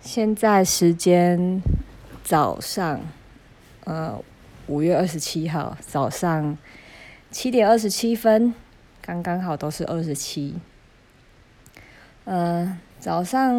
[0.00, 1.60] 现在时间
[2.22, 3.00] 早上，
[3.84, 4.16] 呃，
[4.66, 6.56] 五月二十七号早上
[7.30, 8.54] 七点二十七分，
[9.02, 10.54] 刚刚好都是二十七。
[12.24, 13.54] 呃，早上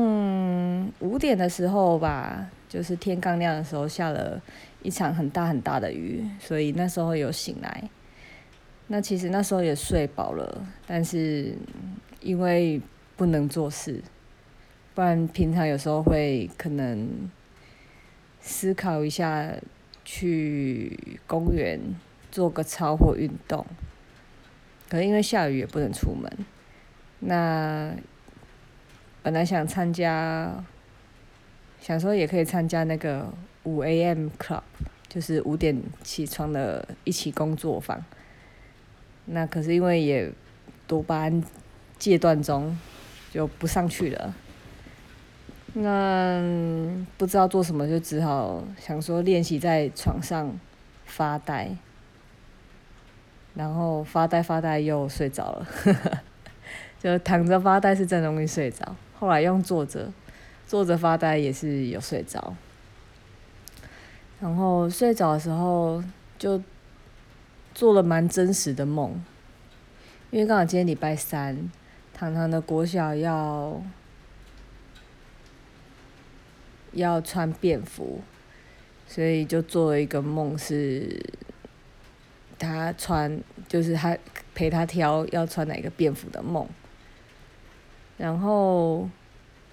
[0.99, 4.41] 五点的时候吧，就是天刚亮的时候，下了
[4.81, 7.89] 一场很大很大的雨，所以那时候有醒来。
[8.87, 11.53] 那其实那时候也睡饱了，但是
[12.21, 12.81] 因为
[13.15, 14.01] 不能做事。
[14.99, 17.31] 不然平常有时候会可能
[18.41, 19.49] 思考一下，
[20.03, 21.79] 去公园
[22.29, 23.65] 做个操或运动。
[24.89, 26.29] 可是因为下雨也不能出门。
[27.19, 27.95] 那
[29.23, 30.61] 本来想参加，
[31.79, 34.63] 想说也可以参加那个五 AM Club，
[35.07, 38.03] 就是五点起床的一起工作坊。
[39.27, 40.29] 那可是因为也
[40.85, 41.41] 多巴胺
[41.97, 42.77] 戒断中，
[43.31, 44.35] 就不上去了。
[45.73, 46.41] 那
[47.17, 50.59] 不知道做什么，就只好想说练习在床上
[51.05, 51.69] 发呆，
[53.53, 55.67] 然后发呆发呆又睡着了，
[56.99, 58.95] 就躺着发呆是真容易睡着。
[59.19, 60.11] 后来用坐着，
[60.65, 62.55] 坐着发呆也是有睡着。
[64.41, 66.03] 然后睡着的时候
[66.37, 66.61] 就
[67.75, 69.23] 做了蛮真实的梦，
[70.31, 71.69] 因为刚好今天礼拜三，
[72.13, 73.81] 堂堂的国小要。
[76.93, 78.21] 要穿便服，
[79.07, 81.23] 所以就做了一个梦，是
[82.57, 84.17] 他穿，就是他
[84.55, 86.67] 陪他挑要穿哪个便服的梦。
[88.17, 89.09] 然后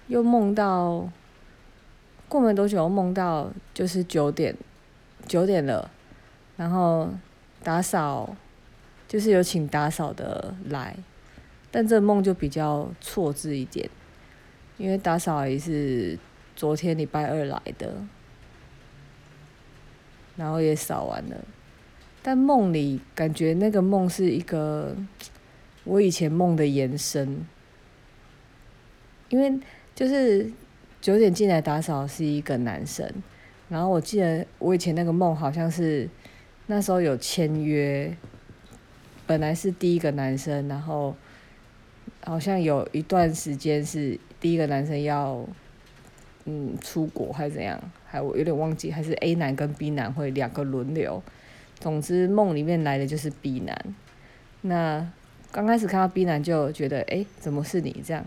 [0.07, 1.09] 又梦到，
[2.27, 4.55] 过没多久梦到就是九点，
[5.27, 5.89] 九点了，
[6.55, 7.09] 然后
[7.63, 8.35] 打扫，
[9.07, 10.95] 就是有请打扫的来，
[11.71, 13.89] 但这梦就比较错字一点，
[14.77, 16.17] 因为打扫也是。
[16.57, 17.93] 昨天礼拜二来的，
[20.35, 21.45] 然后也扫完了，
[22.23, 24.95] 但梦里感觉那个梦是一个
[25.83, 27.45] 我以前梦的延伸，
[29.29, 29.59] 因为
[29.93, 30.51] 就是
[30.99, 33.07] 九点进来打扫是一个男生，
[33.69, 36.09] 然后我记得我以前那个梦好像是
[36.65, 38.17] 那时候有签约，
[39.27, 41.15] 本来是第一个男生，然后
[42.23, 45.47] 好像有一段时间是第一个男生要。
[46.49, 47.77] 嗯，出国还是怎样？
[48.05, 51.21] 还我有点忘记，还是 A 男跟 B 男会两个轮流。
[51.77, 53.77] 总之梦里面来的就是 B 男。
[54.61, 55.05] 那
[55.51, 58.23] 刚开始看到 B 男就觉得，哎、怎么是你这样？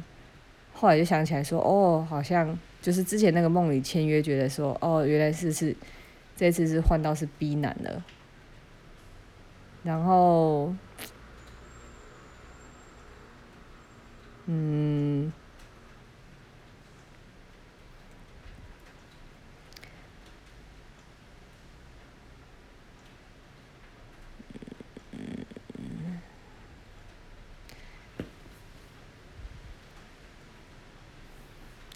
[0.74, 5.74] 后来就想起来说，哦，好像就是之前那个梦里签约，觉得说，哦，原来是是
[6.36, 8.04] 这次是换到是 B 男了。
[9.82, 10.74] 然后，
[14.44, 15.32] 嗯。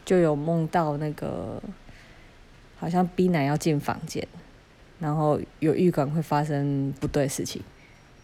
[0.04, 1.62] 就有梦到那个，
[2.76, 4.26] 好像 B 男要进房间，
[4.98, 7.62] 然后有预感会发生不对事情，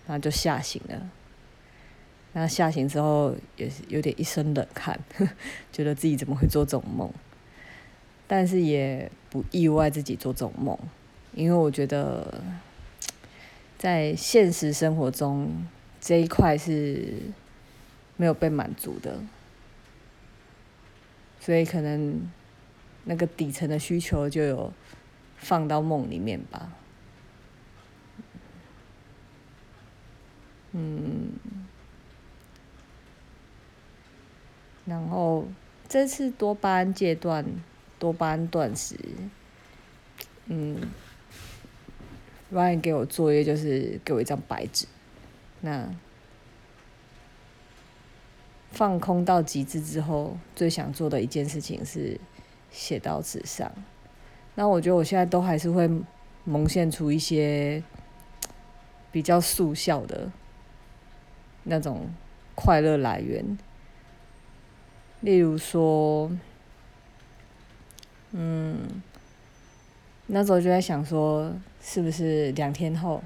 [0.07, 1.11] 然后就吓醒了。
[2.33, 4.99] 然后吓醒之后也是有点一身冷汗，
[5.73, 7.11] 觉得自己怎么会做这种梦，
[8.29, 10.79] 但是也不意外自己做这种梦，
[11.35, 12.41] 因为我觉得
[13.77, 15.67] 在现实生活中
[16.01, 17.15] 这一块是
[18.17, 19.19] 没有被满足的。
[21.41, 22.31] 所以可能
[23.05, 24.73] 那个底层的需求就有
[25.37, 26.71] 放到梦里面吧。
[30.73, 31.33] 嗯，
[34.85, 35.49] 然后
[35.89, 37.45] 这次多巴胺戒断，
[37.99, 38.95] 多巴胺断食，
[40.47, 40.79] 嗯
[42.53, 44.87] ，Ryan 给我作业就是给我一张白纸，
[45.63, 45.91] 那。
[48.71, 52.19] 放空到极致之后，最想做的一件事情是
[52.71, 53.71] 写到纸上。
[54.55, 55.89] 那我觉得我现在都还是会
[56.45, 57.83] 萌现出一些
[59.11, 60.31] 比较速效的
[61.65, 62.09] 那种
[62.55, 63.59] 快乐来源。
[65.21, 66.31] 例如说，
[68.33, 69.03] 嗯，
[70.27, 71.53] 那时候就在想说，
[71.83, 73.23] 是不是两天后？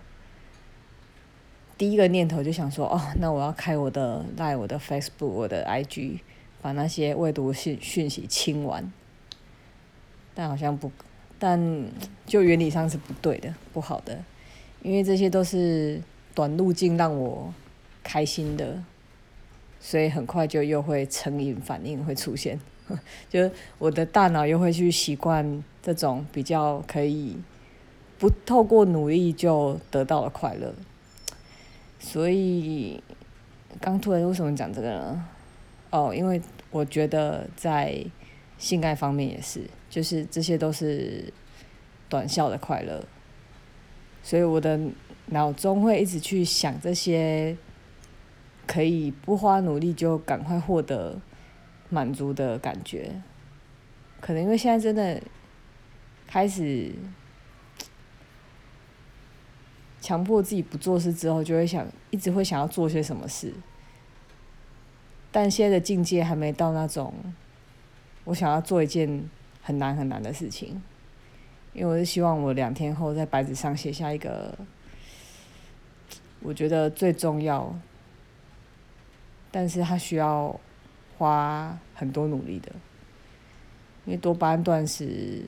[1.84, 6.18] 第一个念头就想说，哦，那我要开我的 Line、我的 Facebook、我的 IG，
[6.62, 8.90] 把那些未读讯讯息清完。
[10.34, 10.90] 但好像不，
[11.38, 11.60] 但
[12.24, 14.18] 就原理上是不对的，不好的，
[14.80, 16.00] 因为这些都是
[16.34, 17.52] 短路径让我
[18.02, 18.82] 开心的，
[19.78, 22.58] 所以很快就又会成瘾反应会出现。
[23.28, 27.36] 就我的大脑又会去习惯这种比较可以
[28.18, 30.72] 不透过努力就得到的快乐。
[32.04, 33.02] 所以
[33.80, 35.26] 刚突然为什么讲这个呢？
[35.90, 36.40] 哦，因为
[36.70, 38.04] 我觉得在
[38.58, 41.32] 性爱方面也是，就是这些都是
[42.10, 43.02] 短效的快乐，
[44.22, 44.78] 所以我的
[45.26, 47.56] 脑中会一直去想这些
[48.66, 51.18] 可以不花努力就赶快获得
[51.88, 53.22] 满足的感觉。
[54.20, 55.20] 可能因为现在真的
[56.26, 56.92] 开始
[60.04, 63.54] 强迫自己不做事之后，就会想一直会想要做些什么事，
[65.32, 67.14] 但现在的境界还没到那种
[68.24, 69.24] 我想要做一件
[69.62, 70.82] 很难很难的事情。
[71.72, 74.54] 因为我是希望我两天后在白纸上写下一个，
[76.40, 77.74] 我觉得最重要，
[79.50, 80.60] 但是他需要
[81.16, 82.70] 花很多努力的，
[84.04, 85.46] 因为多巴胺断食，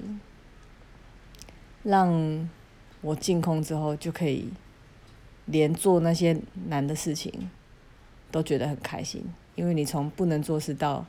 [1.83, 2.49] 让
[3.07, 4.49] 我净空之后就可以
[5.45, 6.37] 连做那些
[6.67, 7.33] 难的事情
[8.33, 9.25] 都觉得很开心，
[9.55, 11.07] 因为你从不能做事到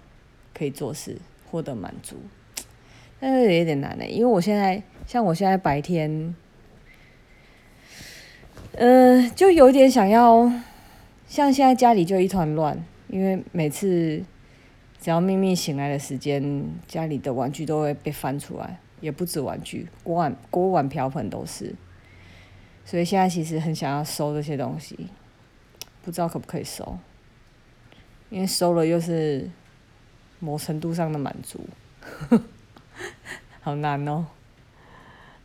[0.54, 1.18] 可以做事，
[1.50, 2.18] 获得满足。
[3.20, 6.36] 但是也有点难呢，因为我现在像我现在白天，
[8.74, 10.44] 呃，就有点想要，
[11.28, 14.24] 像现在家里就一团乱，因为每次
[15.02, 21.74] 只要秘密醒来的时间，家里的玩具都会被翻出来，也不止玩具，锅碗锅碗瓢盆都是，
[22.89, 24.98] 所以现在其实很想要收这些东西，
[26.06, 26.98] 不知道可不可以收，
[28.30, 29.51] 因为收了又是
[30.39, 31.60] 某程度上的满足。
[33.60, 34.25] 好难哦！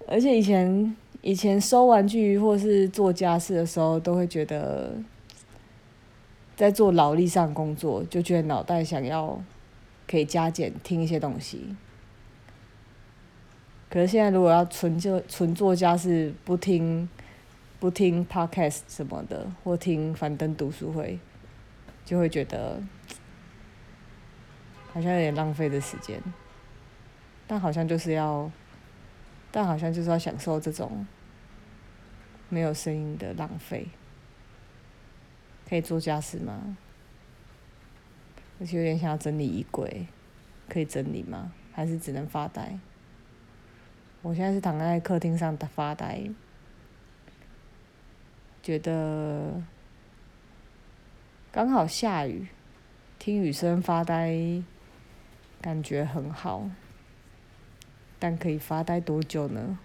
[0.06, 4.94] 而且以前以前收玩具或是做家事的时候，都会觉得
[6.54, 9.42] 在做劳力上工作，就觉得脑袋想要
[10.06, 11.74] 可以加减听一些东西。
[13.90, 17.08] 可是现在如果要纯就纯做家事，不听
[17.82, 21.18] 不听 podcast 什么的，或听樊登读书会，
[22.04, 22.80] 就会觉得
[24.92, 26.22] 好像有点浪费的时间。
[27.48, 28.48] 但好像就是要，
[29.50, 31.04] 但好像就是要享受这种
[32.48, 33.88] 没有声音的浪费。
[35.68, 36.76] 可以做家事吗？
[38.60, 40.06] 而且有点想要整理衣柜，
[40.68, 41.52] 可以整理吗？
[41.72, 42.78] 还是只能发呆？
[44.22, 46.22] 我现在是躺在客厅上的发呆，
[48.62, 49.60] 觉得
[51.50, 52.46] 刚好下雨，
[53.18, 54.62] 听雨声发呆，
[55.60, 56.70] 感觉很好。
[58.18, 59.78] 但可以发呆多久呢？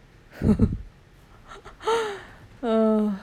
[2.62, 3.20] 嗯、 呃，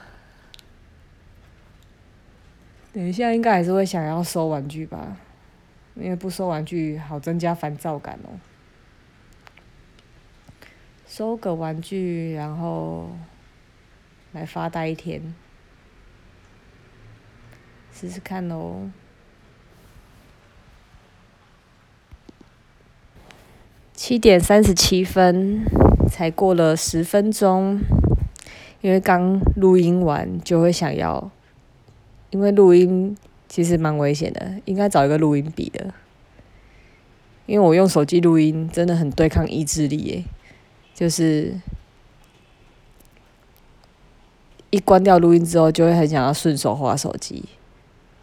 [2.91, 5.15] 等一下应该还是会想要收玩具吧，
[5.95, 8.35] 因为不收玩具好增加烦躁感哦。
[11.07, 13.09] 收个玩具，然后
[14.33, 15.33] 来发呆一天，
[17.97, 18.91] 试试看哦。
[23.93, 25.63] 七点三十七分，
[26.09, 27.79] 才过了十分钟，
[28.81, 31.31] 因为刚录音完就会想要，
[32.31, 33.15] 因为录音
[33.47, 35.93] 其实蛮危险的，应该找一个录音笔的，
[37.45, 40.25] 因为我用手机录音真的很对抗意志力耶，
[40.93, 41.55] 就是
[44.69, 47.45] 一关掉录音之后，就会很想要顺手滑手机，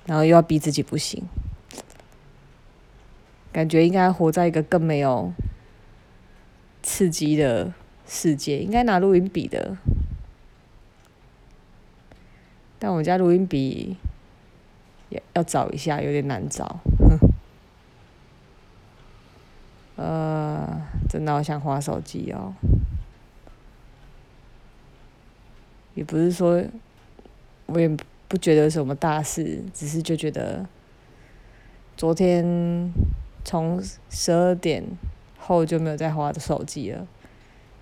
[0.07, 1.25] 然后又要逼自己不行，
[3.53, 5.33] 感觉应该活在一个更没有。
[6.85, 7.73] 刺激的
[8.09, 9.77] 世界，应该拿录音笔的，
[12.81, 13.97] 但我家录音笔
[15.09, 16.81] 也要找一下，有点难找。
[19.95, 22.53] 呃，真的好想滑手机哦，
[25.95, 26.65] 也不是说，
[27.67, 27.89] 我也
[28.33, 30.65] 不觉得什么大事，只是就觉得，
[31.99, 32.91] 昨天
[33.45, 34.83] 从十二点。
[35.45, 37.05] 后就没有再滑的手机了，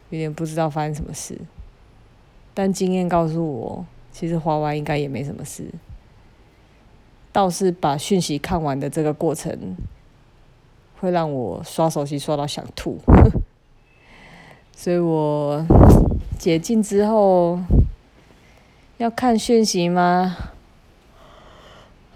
[0.08, 1.38] 有点不知道发生什么事。
[2.54, 5.66] 但经验告诉我，其实划完应该也没什么事。
[7.32, 9.76] 倒是把讯息看完的这个过程，
[10.98, 12.98] 会让我刷手机刷到想吐。
[14.74, 15.62] 所以我
[16.38, 17.60] 解禁之后
[19.00, 20.36] 要看讯息吗？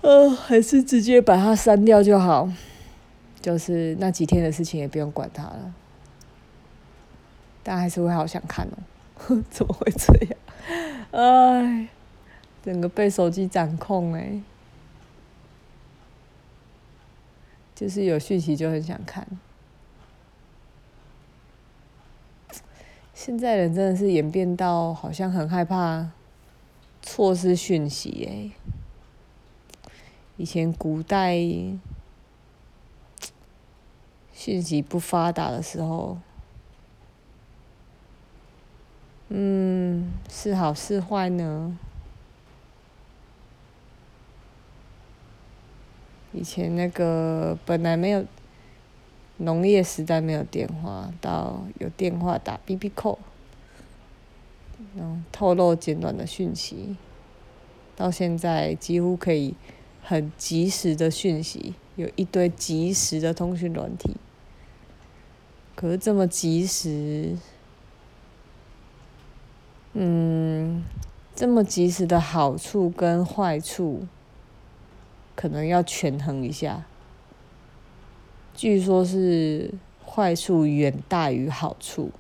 [0.03, 2.51] 呃，还是直接把它删掉就好。
[3.41, 5.73] 就是那几天的事情也不用管它了，
[7.63, 9.43] 但还是会好想看哦。
[9.49, 10.37] 怎么会这样？
[11.13, 11.89] 哎，
[12.63, 14.43] 整个被手机掌控哎。
[17.75, 19.27] 就是有讯息就很想看。
[23.15, 26.11] 现在人真的是演变到好像很害怕
[27.07, 28.51] 错失讯息诶。
[30.37, 31.37] 以前古代
[34.33, 36.19] 讯息不发达的时候，
[39.29, 41.79] 嗯，是好是坏呢？
[46.33, 48.27] 以前那个本来没有
[49.37, 53.21] 农业时代没有电话，到有电话打 B，B 扣
[55.01, 56.97] 后透露简短的讯息，
[57.97, 59.55] 到现在几乎可以
[60.03, 64.17] 很及时的讯息，有一堆即时的通讯软体。
[65.75, 67.37] 可是这么及时，
[69.95, 70.85] 嗯，
[71.35, 74.07] 这么及时的好处跟坏处。
[75.37, 76.87] 可能要权衡一下，
[78.55, 79.75] 据说是
[80.07, 82.13] 坏处远大于好处。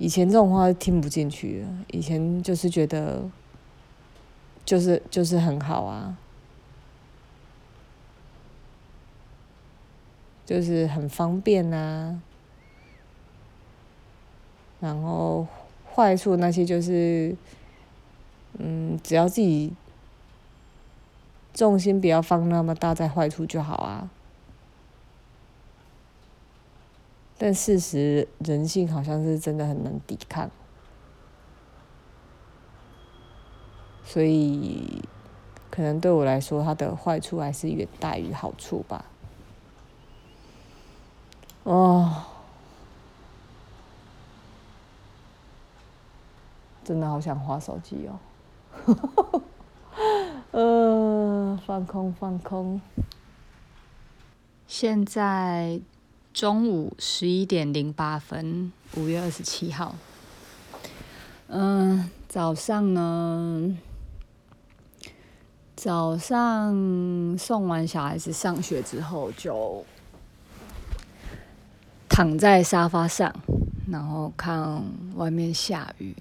[0.00, 3.22] 以前这种话是听不进去的，以前就是觉得，
[4.64, 6.16] 就是就是很好啊，
[10.46, 12.22] 就是很方便啊。
[14.80, 15.46] 然后
[15.94, 17.36] 坏处那些就是，
[18.58, 19.72] 嗯，只要自己。
[21.52, 24.08] 重心不要放那么大，在坏处就好啊。
[27.42, 30.50] 但事实，人性好像是真的很难抵抗，
[34.04, 35.02] 所以
[35.70, 39.06] 可能对我来说，它的坏处还是远大于好处吧。
[41.62, 42.24] 哦，
[46.84, 48.20] 真的好想滑手机哦。
[50.52, 52.82] 呃，放空放空。
[54.66, 55.80] 现在
[56.40, 59.94] 中午十一点零八分，五月二十七号。
[61.48, 63.76] 嗯，早上呢，
[65.76, 69.84] 早上送完小孩子上学之后，就
[72.08, 73.30] 躺在沙发上，
[73.90, 74.82] 然后看
[75.16, 76.16] 外面下雨。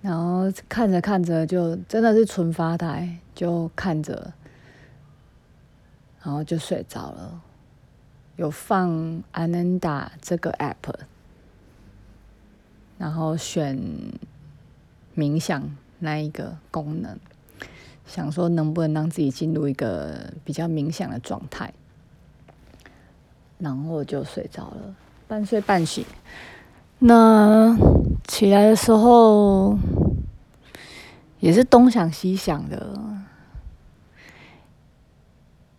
[0.00, 4.32] 然后看着看着，就真的是纯发呆，就看着，
[6.22, 7.42] 然后就睡着了。
[8.38, 10.94] 有放 Ananda 这个 app，
[12.96, 13.76] 然后选
[15.16, 17.18] 冥想那一个功能，
[18.06, 21.74] 想说能不能让自己进入一个比较冥想的状态，
[23.58, 24.94] 然后就睡着了，
[25.26, 26.04] 半睡半醒。
[27.00, 27.76] 那
[28.28, 29.76] 起来的时候，
[31.40, 32.96] 也是东想西想的，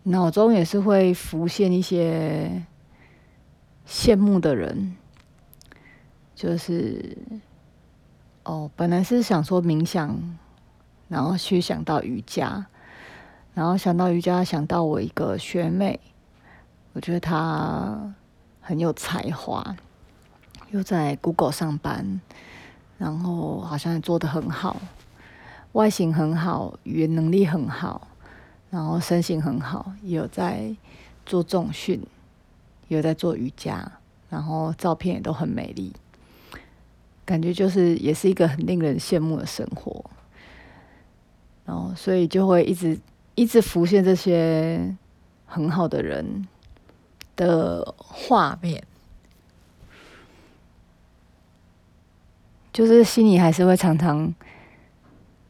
[0.09, 2.63] 脑中也是会浮现一些
[3.87, 4.95] 羡慕的人，
[6.33, 7.17] 就是
[8.43, 10.37] 哦，本来是想说冥想，
[11.07, 12.65] 然后去想到瑜伽，
[13.53, 15.99] 然后想到瑜伽，想到我一个学妹，
[16.93, 18.15] 我觉得她
[18.59, 19.75] 很有才华。
[20.71, 22.21] 又在 Google 上班，
[22.99, 24.79] 然后好像也做得很好，
[25.71, 28.08] 外形很好，语言能力很好，
[28.69, 30.75] 然后身形很好，有在
[31.25, 32.01] 做重训，
[32.87, 33.91] 有在做瑜伽，
[34.29, 35.91] 然后照片也都很美丽，
[37.25, 40.03] 感觉就是也是一个很令人羡慕的生活，
[41.65, 42.99] 然后所以就会一直
[43.35, 44.95] 一直浮现这些
[45.45, 46.47] 很好的人
[47.35, 48.83] 的画面。
[52.71, 54.33] 就是心里还是会常常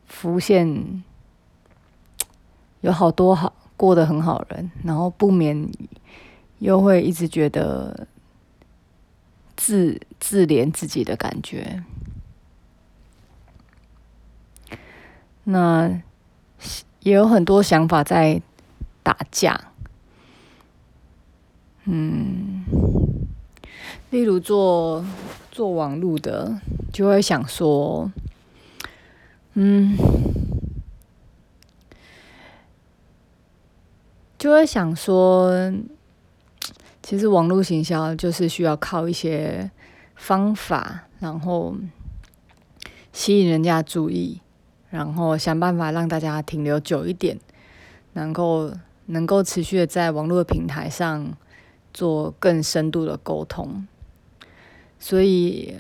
[0.08, 1.04] 浮现，
[2.82, 5.70] 有好多好过得很好人，然后不免
[6.60, 8.08] 又会一直觉得
[9.56, 11.84] 自自怜自己的感觉。
[15.44, 16.02] 那
[17.02, 18.42] 也有很多想法在
[19.02, 19.72] 打架，
[21.86, 22.66] 嗯，
[24.10, 25.06] 例如做
[25.52, 26.60] 做网路的。
[26.92, 28.12] 就会想说，
[29.54, 29.96] 嗯，
[34.40, 35.52] 就会想说，
[37.04, 39.70] 其实网络行销就是需要靠一些
[40.16, 41.76] 方法，然后
[43.14, 44.40] 吸引人家注意，
[44.90, 47.38] 然后想办法让大家停留久一点，
[48.14, 48.72] 能够
[49.06, 51.38] 能够持续的在网络平台上
[51.94, 53.86] 做更深度的沟通，
[54.98, 55.76] 所以。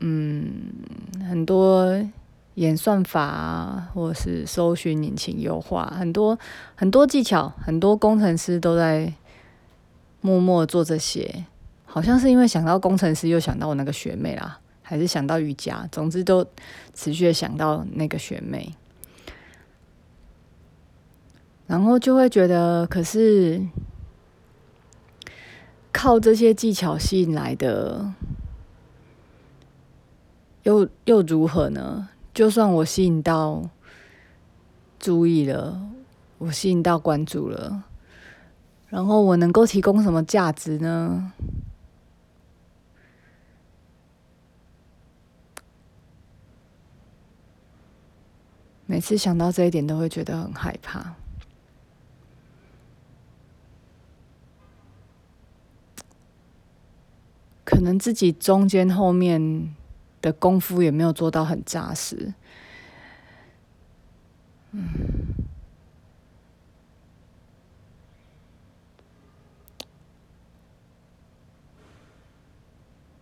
[0.00, 0.72] 嗯，
[1.28, 1.84] 很多
[2.58, 6.36] 演算法啊，或是搜寻引擎优化，很多
[6.74, 9.14] 很多技巧，很多工程师都在
[10.20, 11.44] 默默做这些。
[11.86, 16.44] 好像是因为想到工程师，又想到我那个学妹啦，还是想到瑜伽，总之都
[16.94, 18.74] 持续的想到那个学妹，
[21.68, 23.62] 然后就会觉得，可是
[25.92, 28.12] 靠这些技巧吸引来的，
[30.64, 32.08] 又又如何呢？
[32.38, 33.68] 就算我吸引到
[35.00, 35.90] 注意了，
[36.38, 37.82] 我吸引到关注了，
[38.86, 41.32] 然后我能够提供什么价值呢？
[48.86, 51.16] 每次想到这一点，都会觉得很害怕。
[57.64, 59.74] 可能自己中间后面
[60.20, 62.32] 的功夫也没有做到很扎实。
[64.72, 64.84] 嗯。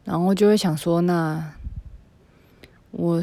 [0.05, 1.53] 然后就会想说，那
[2.91, 3.23] 我。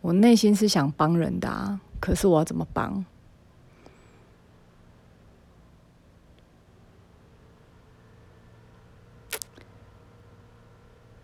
[0.00, 3.02] 我内心是想帮人的啊，可是我要怎么帮？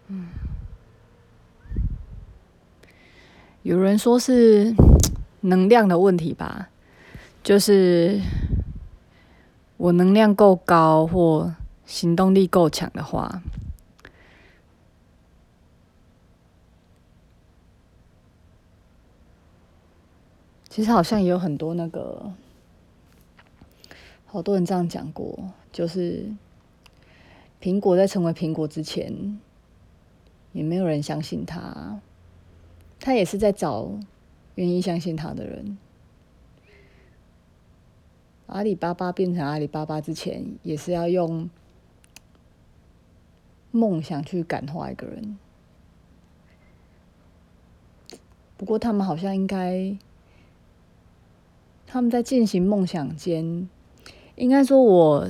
[0.06, 0.28] 嗯，
[3.62, 4.74] 有人说是
[5.42, 6.70] 能量的问题吧，
[7.42, 8.20] 就是
[9.76, 13.42] 我能量够高或行动力够强的话。
[20.70, 22.32] 其实好像也有很多那个，
[24.24, 25.38] 好多人这样讲过，
[25.70, 26.26] 就是
[27.60, 29.38] 苹果在成为苹果之前，
[30.52, 32.00] 也没有人相信他，
[33.00, 33.90] 他也是在找
[34.54, 35.76] 愿意相信他的人。
[38.46, 41.50] 阿里巴巴变成阿里巴巴之前，也是要用
[43.72, 45.36] 梦想去感化一个人。
[48.56, 49.96] 不过他们好像应该。
[51.92, 53.68] 他们在进行梦想间，
[54.36, 55.28] 应该说我，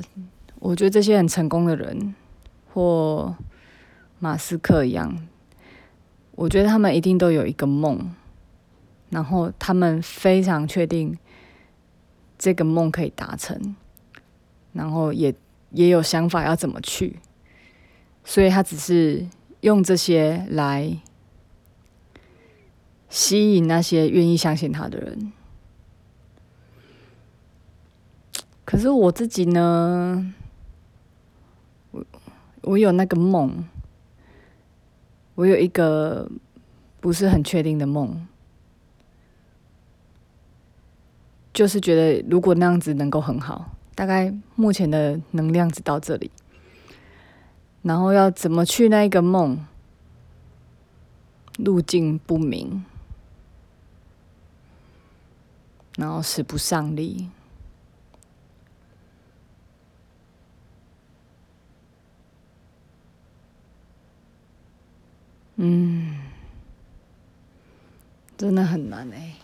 [0.59, 2.15] 我觉得这些很成功的人，
[2.71, 3.35] 或
[4.19, 5.27] 马斯克一样，
[6.41, 8.15] 我觉得他们一定都有一个梦，
[9.11, 11.19] 然后他们非常确定
[12.39, 13.77] 这个梦可以达成，
[14.73, 15.35] 然后也
[15.73, 17.19] 也有想法要怎么去，
[18.25, 19.27] 所以他只是
[19.61, 20.97] 用这些来
[23.11, 25.31] 吸引那些愿意相信他的人。
[28.65, 30.33] 可是我自己呢，
[31.91, 32.03] 我
[32.63, 33.63] 我有那个梦，
[35.41, 36.31] 我有一个
[37.01, 38.27] 不是很确定的梦，
[41.55, 46.31] 就是觉得如果那样子能够很好，大概目前的能量只到这里，
[47.81, 49.65] 然后要怎么去那一个梦，
[51.57, 52.85] 路径不明，
[55.97, 57.31] 然后使不上力。
[65.63, 66.17] 嗯，
[68.39, 69.35] 真的很难哎，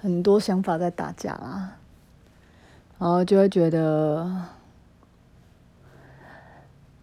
[0.00, 1.76] 很多想法在打架啦，
[2.98, 4.46] 然后就会觉得，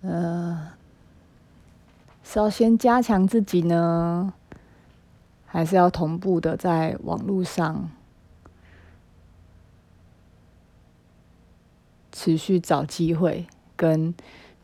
[0.02, 0.72] 呃，
[2.24, 4.34] 是要先加强自己呢，
[5.46, 7.92] 还是要同步的在网络上
[12.12, 14.16] 持续找机会，跟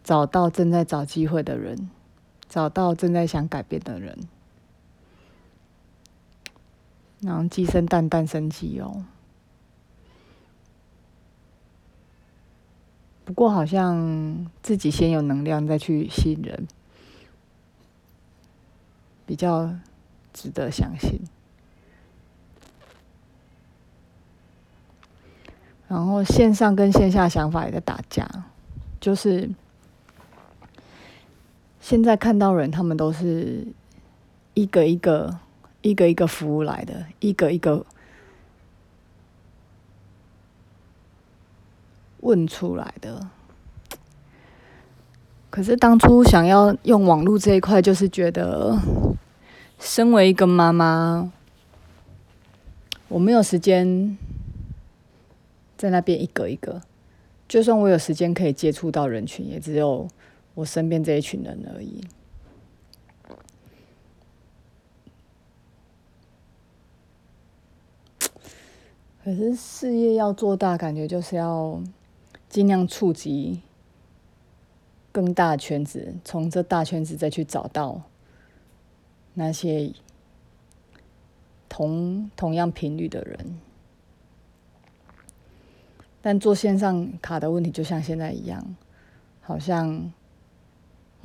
[0.04, 1.92] 找到正在找机会的人。
[2.50, 4.18] 找到正在想改变的人，
[7.20, 9.04] 然后鸡生蛋，蛋生鸡哦。
[13.26, 16.68] 不过好像自己先有能量再去吸引人，
[19.26, 19.76] 比较
[20.32, 21.20] 值得相信。
[25.88, 28.46] 然后线上跟线下想法也在打架，
[29.00, 29.50] 就是。
[31.90, 33.66] 现在看到人，他们都是
[34.56, 35.40] 一个一个、
[35.82, 37.86] 一个一个服务来的，一个一个
[42.20, 43.30] 问出来的。
[45.50, 48.78] 可是当初想要用网络这一块，就是觉得
[49.80, 51.32] 身为一个妈妈，
[53.08, 54.18] 我没有时间
[55.78, 56.82] 在那边一个一个。
[57.48, 60.06] 就算我有时间可以接触到人群，也只有。
[60.58, 62.04] 我身边这一群人而已。
[69.24, 71.80] 可是事业要做大感觉就是要
[72.50, 73.62] 尽量触及
[75.12, 78.02] 更大圈子从这大圈子再去找到
[79.36, 79.94] 那些
[81.70, 83.60] 同同样频率的人。
[86.20, 88.76] 但做线上卡的问题就像现在一样
[89.42, 90.12] 好像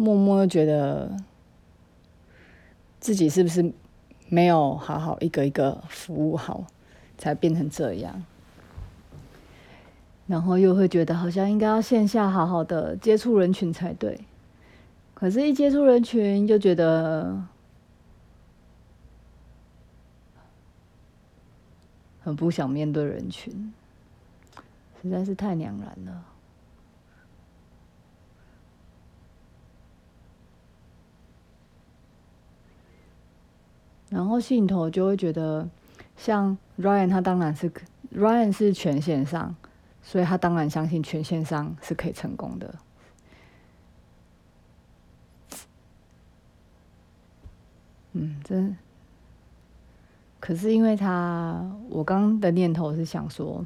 [0.03, 1.17] 默默觉得
[2.99, 3.73] 自己是不是
[4.29, 6.65] 没有好好一个一个服务好，
[7.17, 8.25] 才变成这样。
[10.27, 14.19] 然后又会觉得好像应该要线下好好的接触人群才对，
[15.15, 17.41] 可是，一接触人群就觉得
[22.23, 23.73] 很不想面对人群。
[25.03, 26.25] 实在是太两难了，
[34.13, 35.67] 然后信头就会觉得，
[36.19, 37.73] 像 Ryan 他当然是
[38.15, 39.57] Ryan 是全线上，
[40.03, 42.75] 所以他当然相信全线上是可以成功的。
[48.13, 48.77] 嗯，真，
[50.39, 53.65] 可是因为他，我刚刚的念头是想说。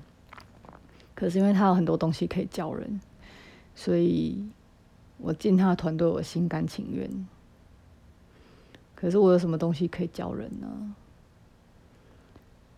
[1.13, 3.01] 可是因为他有很多东西可以教人，
[3.75, 4.47] 所以
[5.17, 7.11] 我进他的团队，我心甘情愿。
[8.97, 10.95] 可是我有什么东西可以教人呢？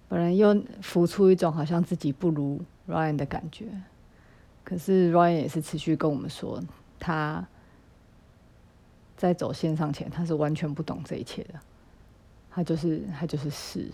[0.09, 3.67] 本来又浮出一种好像自己不如 Ryan 的感觉。
[4.65, 6.63] 可是 Ryan 也是持续跟我们说，
[6.99, 7.47] 他
[9.17, 11.55] 在走线上前，他是完全不懂这一切的。
[12.51, 13.91] 他就是他就是是。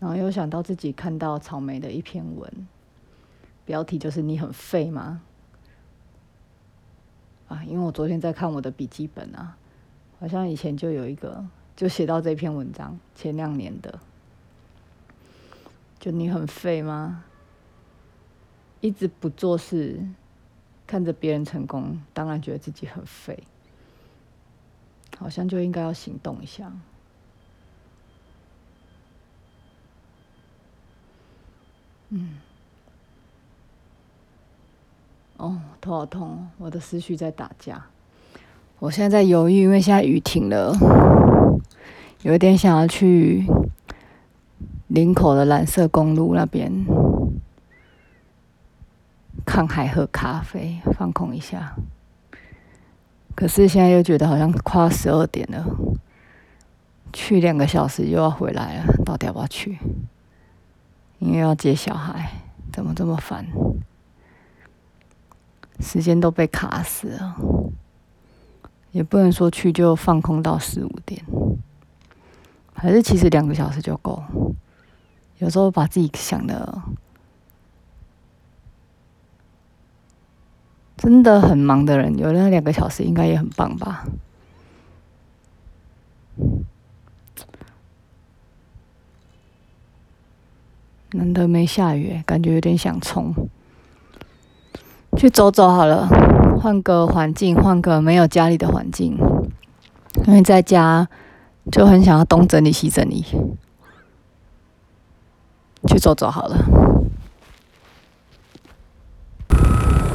[0.00, 2.68] 然后又想到自己看到草莓的一篇文，
[3.64, 5.22] 标题就是“你很废吗？”
[7.54, 9.56] 啊，因为我昨天在看我的笔记本啊，
[10.18, 14.00] 好像以前就有一个，就写到这篇文章，前两年的，
[16.00, 17.24] 就你很废吗？
[18.80, 20.04] 一直不做事，
[20.84, 23.44] 看着别人成功，当然觉得自己很废，
[25.16, 26.72] 好像就应该要行动一下。
[32.08, 32.40] 嗯，
[35.44, 37.84] 哦，头好痛，我的思绪在打架。
[38.78, 40.74] 我现在在犹豫，因为现在雨停了，
[42.22, 43.44] 有一点想要去
[44.88, 46.86] 林口的蓝色公路那边
[49.44, 51.76] 看海、喝咖啡、放空一下。
[53.34, 55.62] 可是现在又觉得好像快十二点了，
[57.12, 59.78] 去两个小时又要回来了，到底要不要去？
[61.18, 62.30] 因为要接小孩，
[62.72, 63.46] 怎么这么烦？
[65.80, 67.36] 时间都被卡死了，
[68.92, 71.24] 也不能说去就放空到四五点，
[72.72, 74.22] 还是其实两个小时就够。
[75.38, 76.80] 有时候把自己想的
[80.96, 84.04] 真的很忙的人，有那两个小时应该也很棒吧。
[91.10, 93.34] 难得没下雨，感觉有点想冲，
[95.16, 96.08] 去走走好了，
[96.60, 99.16] 换个环境，换个没有家里的环境，
[100.26, 101.08] 因为在家
[101.70, 103.24] 就很想要东整理西整理，
[105.88, 106.56] 去走走好了。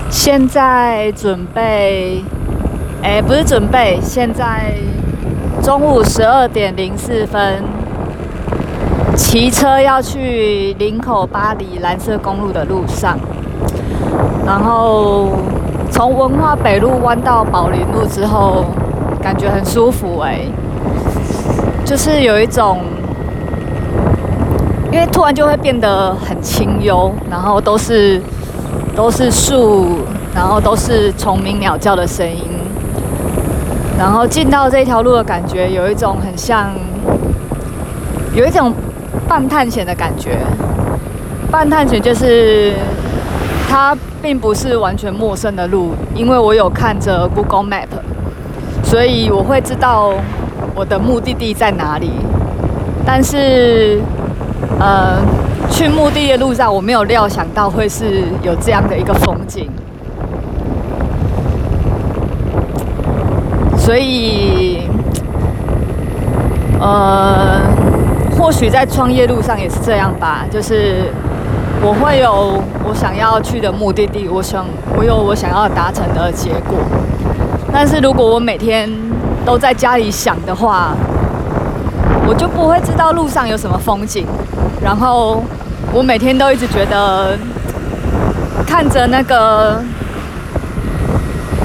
[0.10, 2.24] 现在准备，
[3.02, 4.76] 哎，不是准备，现在
[5.64, 7.64] 中午十二点零四分。
[9.16, 13.20] 骑车要去林口巴黎蓝色公路的路上，
[14.50, 15.28] 然后
[15.92, 18.66] 从文化北路弯到宝林路之后，
[19.22, 20.42] 感觉很舒服哎，
[21.86, 22.82] 就是有一种，
[24.92, 28.20] 因为突然就会变得很清幽，然后都是
[28.96, 30.00] 都是树，
[30.34, 32.42] 然后都是虫鸣鸟叫的声音，
[34.00, 36.72] 然后进到这条路的感觉，有一种很像，
[38.34, 38.74] 有一种。
[39.28, 40.40] 半探险的感觉，
[41.52, 42.74] 半探险就是
[43.70, 47.88] 它并不是完全陌生的路，因为我有看着 Google Map，
[48.84, 50.14] 所以我会知道
[50.76, 52.12] 我的目的地在哪里。
[53.06, 54.02] 但是，
[54.80, 55.18] 呃，
[55.70, 59.70] 去目的地的路上，我没有料想到会是有这样的一个风景，
[63.78, 64.82] 所以，
[66.80, 67.62] 呃。
[68.38, 71.12] 或许在创业路上也是这样吧，就是
[71.82, 74.66] 我会有我想要去的目的地，我想
[74.98, 76.78] 我有我想要达成的结果。
[77.72, 78.90] 但是如果我每天
[79.46, 80.94] 都在家里想的话，
[82.28, 84.26] 我就不会知道路上有什么风景。
[84.84, 85.42] 然后
[85.94, 87.38] 我每天都一直觉得
[88.68, 89.82] 看着那个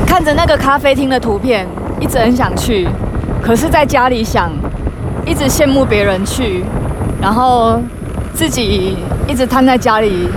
[0.06, 1.66] 看着那个咖啡厅的图片，
[1.98, 2.88] 一直很想去。
[3.42, 4.50] 可是在家里想，
[5.26, 6.64] 一直羡慕别人去，
[7.20, 7.80] 然后
[8.32, 10.28] 自己一直瘫在家里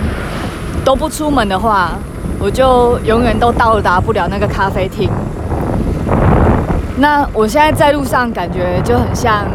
[0.83, 1.91] 都不出门的话，
[2.39, 5.09] 我就永远都到达不了那个咖啡厅。
[6.97, 9.45] 那我现在在路上，感觉就很像，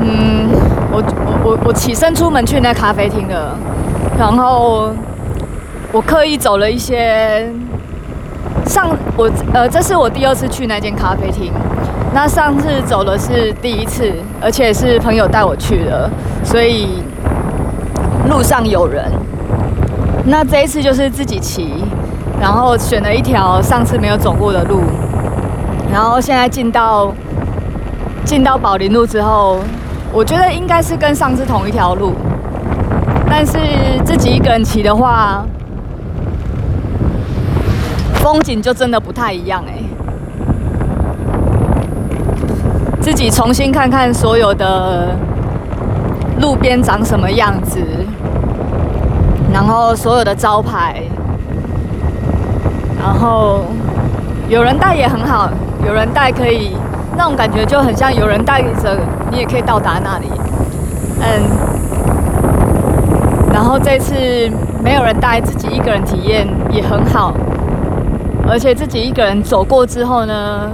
[0.00, 0.48] 嗯，
[0.90, 3.56] 我我我我起身出门去那咖啡厅了，
[4.18, 4.90] 然后
[5.92, 7.48] 我刻意走了一些。
[8.66, 11.52] 上我呃，这是我第二次去那间咖啡厅。
[12.12, 16.08] 那上次走的是第一次，而且是朋友带我去的，
[16.44, 17.02] 所以
[18.30, 19.04] 路上有人。
[20.24, 21.84] 那这一次就是自己骑，
[22.40, 24.80] 然后选了一条上次没有走过的路，
[25.92, 27.12] 然后现在进到
[28.24, 29.58] 进到宝林路之后，
[30.12, 32.12] 我觉得应该是跟上次同一条路，
[33.28, 33.58] 但是
[34.04, 35.44] 自己一个人骑的话。
[38.22, 39.82] 风景就真的不太一样哎，
[43.00, 45.16] 自己重新看看所有的
[46.38, 47.80] 路边长什么样子，
[49.52, 51.02] 然后所有的招牌，
[52.98, 53.64] 然后
[54.48, 55.48] 有人带也很好，
[55.86, 56.76] 有人带可以
[57.16, 58.98] 那种感觉就很像有人带着
[59.30, 60.30] 你也可以到达那里，
[61.20, 61.42] 嗯，
[63.52, 64.14] 然后这次
[64.82, 67.32] 没有人带，自己一个人体验也很好。
[68.48, 70.68] 而且自己一个人走过之后呢，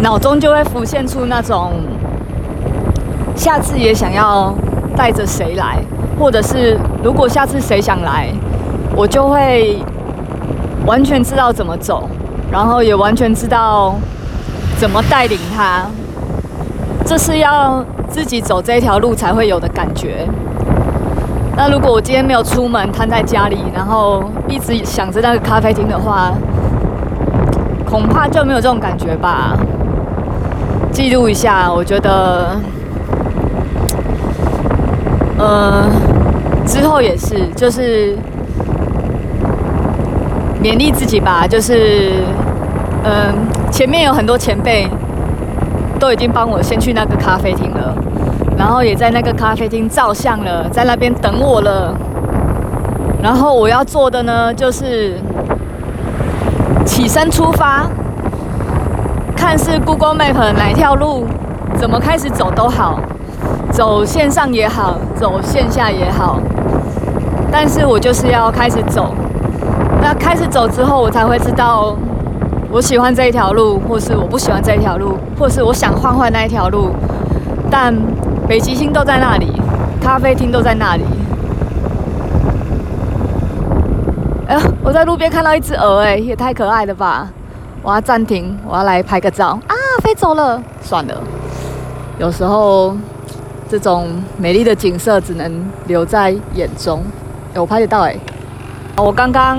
[0.00, 1.72] 脑中就会浮现出那种
[3.36, 4.54] 下次也想要
[4.96, 5.78] 带着谁来，
[6.18, 8.28] 或者是如果下次谁想来，
[8.96, 9.78] 我就会
[10.84, 12.08] 完全知道怎么走，
[12.50, 13.94] 然后也完全知道
[14.76, 15.86] 怎么带领他。
[17.06, 20.26] 这是要自己走这条路才会有的感觉。
[21.56, 26.32] 那如果我今天没有出门，瘫在家里，然后一直想着那个咖啡厅的话，
[27.88, 29.56] 恐怕就没有这种感觉吧。
[30.92, 32.56] 记录一下，我觉得，
[35.38, 35.84] 呃，
[36.66, 38.16] 之后也是，就是
[40.62, 41.46] 勉励自己吧。
[41.46, 42.22] 就是，
[43.04, 43.34] 嗯、
[43.70, 44.88] 前面有很多前辈
[45.98, 47.94] 都已经帮我先去那个咖啡厅了，
[48.58, 51.94] 然后也在那个咖啡厅照相了，在那边等我了。
[53.22, 55.14] 然后我要做的呢，就是。
[56.84, 57.86] 起身出发，
[59.36, 61.26] 看是 Google Map 哪条路，
[61.76, 62.98] 怎么开始走都好，
[63.78, 66.40] 走线上也好，走线下也好，
[67.48, 69.14] 但是我就是要开始走。
[70.02, 71.96] 那开始走之后，我才会知道
[72.72, 76.90] 我喜欢这一条路，或是我不喜欢这一条路，或是我想换换那一条路。
[77.70, 77.96] 但
[78.48, 79.52] 北极星都在那里，
[80.02, 81.04] 咖啡厅都在那里。
[84.48, 87.28] 哎呀，我在路边看到一只鹅，哎，也太可爱了吧！
[87.84, 89.74] 我要暂停，我要来拍个照啊！
[90.02, 91.14] 飞走了，算了。
[92.18, 92.96] 有时候
[93.68, 97.02] 这种美丽的景色只能留在眼中。
[97.54, 98.16] 哎，我拍得到哎！
[98.96, 99.58] 我刚刚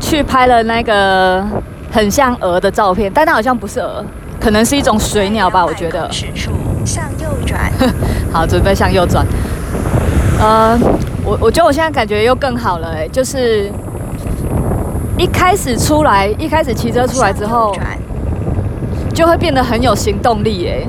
[0.00, 1.44] 去拍了那个
[1.90, 4.04] 很像鹅的照片，但它好像不是鹅，
[4.40, 5.64] 可能是一种水鸟吧？
[5.64, 6.10] 我觉得。
[6.10, 6.50] 驶处
[6.84, 7.70] 向右转。
[8.32, 9.26] 好，准备向右转。
[10.40, 10.78] 呃，
[11.24, 13.70] 我我觉得我现在感觉又更好了，哎，就是。
[15.18, 17.74] 一开始出来，一开始骑车出来之后，
[19.14, 20.86] 就会变得很有行动力耶。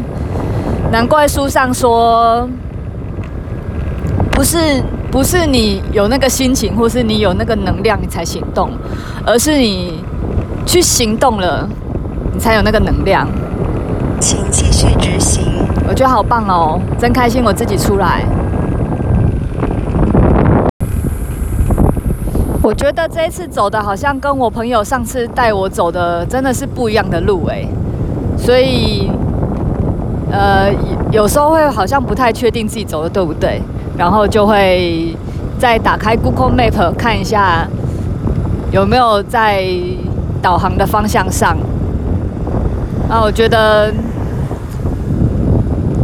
[0.92, 2.48] 难怪书上说，
[4.32, 4.58] 不是
[5.12, 8.72] 不是你有那个心情，或是你有那个能量，你才行动，
[9.26, 10.02] 而是你
[10.66, 11.68] 去行动了，
[12.34, 13.28] 你才有那个能量。
[14.20, 15.44] 请继续执行。
[15.88, 18.24] 我觉得好棒哦，真开心，我自己出来。
[22.64, 27.70] 我觉得这一次走的好像跟我朋友上次带我走的真的是不一样的路诶，
[28.38, 29.10] 所以
[30.38, 30.72] 呃
[31.12, 33.60] 有时候会好像不太确定自己走的对不对，
[33.98, 35.16] 然后就会
[35.58, 37.68] 再打开 Google Map 看一下
[38.72, 39.66] 有没有在
[40.42, 41.58] 导航的方向上。
[43.10, 43.92] 那，我觉得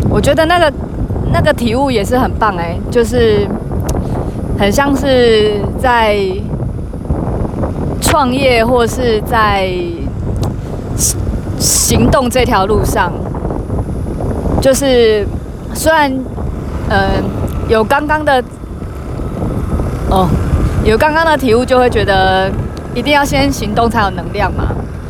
[0.10, 0.74] 我觉得那个
[1.32, 3.48] 那个体悟也是很棒诶，就是
[4.58, 6.18] 很像是在。
[8.06, 9.68] 创业或是在
[11.58, 13.12] 行动这条路上，
[14.64, 15.28] 就是
[15.74, 16.10] 虽然
[16.90, 17.00] 嗯、
[17.68, 18.42] 有刚刚的
[20.10, 20.28] 哦
[20.86, 22.50] 有刚刚的体悟，就会觉得
[22.94, 24.66] 一定要先行动才有能量嘛。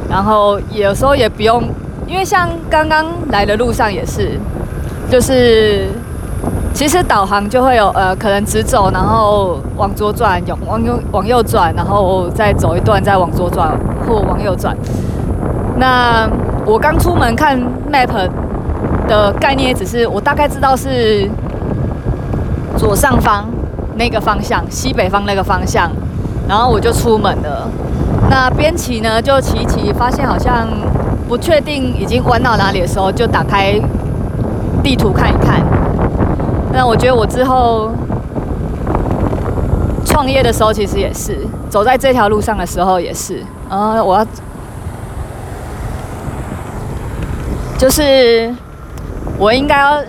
[0.10, 1.63] 然后有时候也不用，
[2.08, 4.39] 因为像刚刚来的路上也是，
[5.10, 5.88] 就是
[6.74, 13.72] 其实导航就会有呃，可能直走，然后往左转，往右往右转，然后再走一段，再往左转
[14.08, 14.76] 或往右转。
[15.78, 16.30] 那
[16.66, 17.60] 我刚出门看
[17.92, 18.30] map
[19.13, 21.30] 的概念，只是我大概知道是
[22.76, 23.45] 左上方
[23.95, 25.91] 那个方向，西北方那个方向，
[26.47, 27.69] 然后我就出门了。
[28.30, 30.67] 那边骑呢，就骑一骑，发现好像
[31.28, 33.80] 不确定已经弯到哪里的时候，就打开
[34.82, 35.62] 地图看一看。
[36.71, 37.91] 那我觉得我之后
[40.04, 41.38] 创业的时候，其实也是
[41.69, 43.43] 走在这条路上的时候也是。
[43.69, 44.26] 呃，我要
[47.78, 48.54] 就是
[49.44, 50.02] 我应该要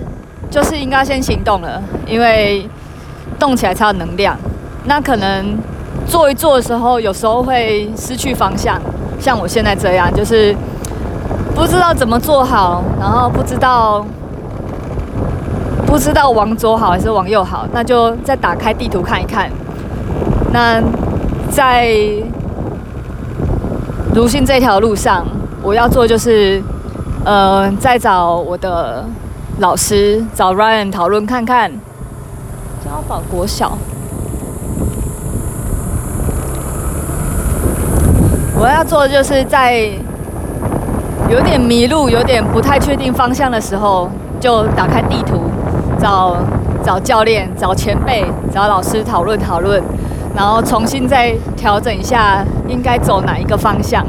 [0.49, 2.69] 就是应该先行动了，因为
[3.39, 4.37] 动起来才有能量。
[4.85, 5.59] 那可能。
[6.07, 8.79] 做一做的时候，有时候会失去方向，
[9.19, 10.55] 像我现在这样，就是
[11.55, 14.05] 不知道怎么做好，然后不知道
[15.87, 19.51] 不知道往左好还是往右好，那就再打开地图看一看。
[20.53, 20.83] 那
[21.51, 21.89] 在
[24.15, 25.25] 如新这条路上，
[25.63, 26.63] 我要做就是，
[27.25, 29.07] 呃，再找我的
[29.59, 31.71] 老师，找 Ryan 讨论看看，
[32.85, 33.79] 嘉宝国小。
[38.59, 39.91] 我要做的就是在
[41.31, 45.43] 有点迷路、有点不太确定方向的时候，就打开地图，
[46.01, 46.37] 找
[46.83, 49.81] 找教练、找前辈、找老师讨论讨论，
[50.35, 54.05] 然后重新再调整一下应该走哪一个方向。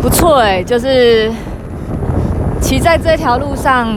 [0.00, 1.32] 不错哎，就是
[2.62, 3.94] 骑在这条路上，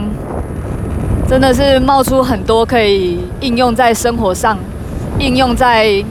[1.26, 4.58] 真的是冒出很多可以应用在生活上、
[5.18, 6.04] 应用在。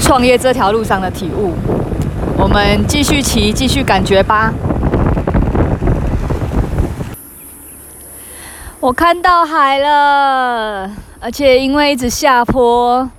[0.00, 1.54] 创业这条路上的体悟，
[2.38, 4.54] 我们继续骑，继续感觉吧。
[8.78, 13.10] 我看到海了，而且因为一直下坡，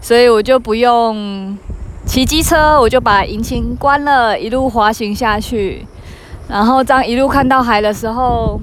[0.00, 1.56] 所以我就不用
[2.04, 5.86] 骑机车，我就把引擎关了，一路滑行下去。
[6.48, 8.60] 然后当一路看到海的时候，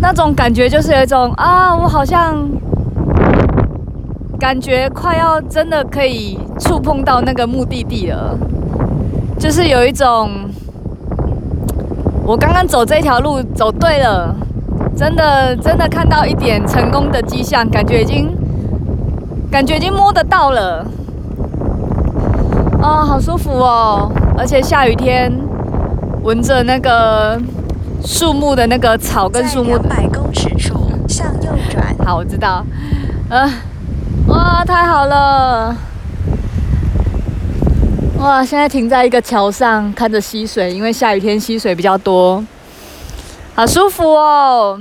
[0.00, 2.48] 那种感觉就是有一种啊，我好像。
[4.40, 8.34] 感觉快要真的可以触碰到那个目的地了，
[9.38, 10.30] 就是有一种，
[12.24, 14.34] 我刚刚走这条路走对了，
[14.96, 18.34] 真的真的看到一点成功的迹象，感觉已经，
[19.50, 20.86] 感觉已经摸得到了，
[22.80, 25.30] 哦，好舒服哦，而且下雨天，
[26.22, 27.40] 闻着那个
[28.04, 31.94] 树木的那个草跟树木，百公尺处向右转。
[32.04, 32.64] 好，我知道，
[33.28, 33.50] 呃。
[34.26, 35.74] 哇，太好了！
[38.18, 42.44] 哇，现在停在一个桥上，看着溪水，因为下雨天溪水比较多，
[43.56, 44.80] 好舒服哦。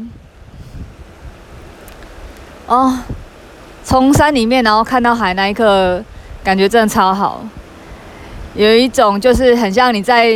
[2.68, 3.00] 哦，
[3.84, 6.04] 从山里面然后看到海那一刻，
[6.44, 7.42] 感觉真的超好。
[8.54, 10.28] 有一种就是很像你在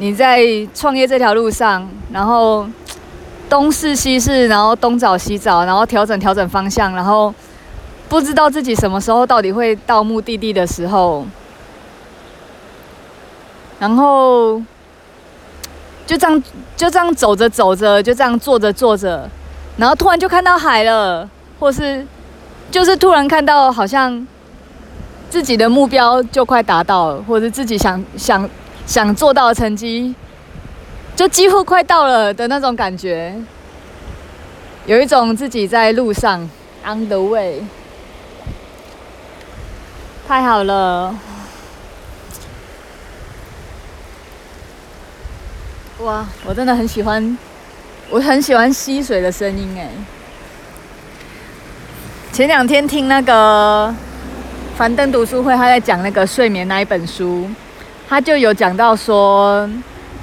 [0.00, 0.42] 你在
[0.74, 2.66] 创业这条路上，然后
[3.48, 7.32] 东试西试，然后东找西找，然后调整调整方向，然后。
[8.08, 11.24] 不知道自己什么时候到底会到目的地的时候，
[13.78, 14.60] 然后
[16.04, 16.42] 就这样
[16.76, 19.30] 就这样走着走着，就这样坐着坐着，
[19.76, 22.04] 然后突然就看到海了，或是
[22.68, 24.26] 就是突然看到好像
[25.28, 28.50] 自己的目标就快达到了，或者自己想想
[28.90, 30.12] 想做到的成绩
[31.14, 33.32] 就几乎快到了的那种感觉，
[34.84, 36.40] 有一种自己在路上
[36.84, 37.62] on the way。
[40.26, 41.14] 太好了！
[46.00, 47.38] 哇，我真的很喜欢，
[48.08, 49.88] 我很喜欢溪水的声音哎。
[52.32, 53.94] 前两天听那个
[54.76, 57.48] 樊登读书会，他在讲那个睡眠那一本书，
[58.10, 59.70] 他就有讲到说，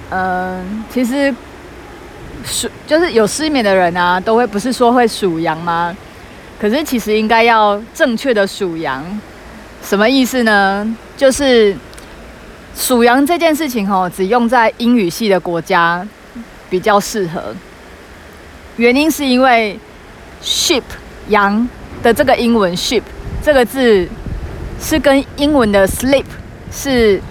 [0.09, 1.33] 嗯、其实
[2.43, 5.95] 数就是有失眠的人啊，都会不是说会数羊吗？
[6.59, 9.01] 可是其实应该要正确的数羊。
[9.81, 10.85] 什么意思呢？
[11.15, 11.73] 就是
[12.75, 16.05] 数羊这件事情哦，只用在英语系的国家
[16.69, 17.55] 比较适合。
[18.75, 19.79] 原因是因为
[20.43, 20.83] sheep
[21.29, 21.65] 羊
[22.03, 23.03] 的这个英文 sheep
[23.41, 24.05] 这个字
[24.77, 26.25] 是跟英文的 sleep
[26.69, 27.21] 是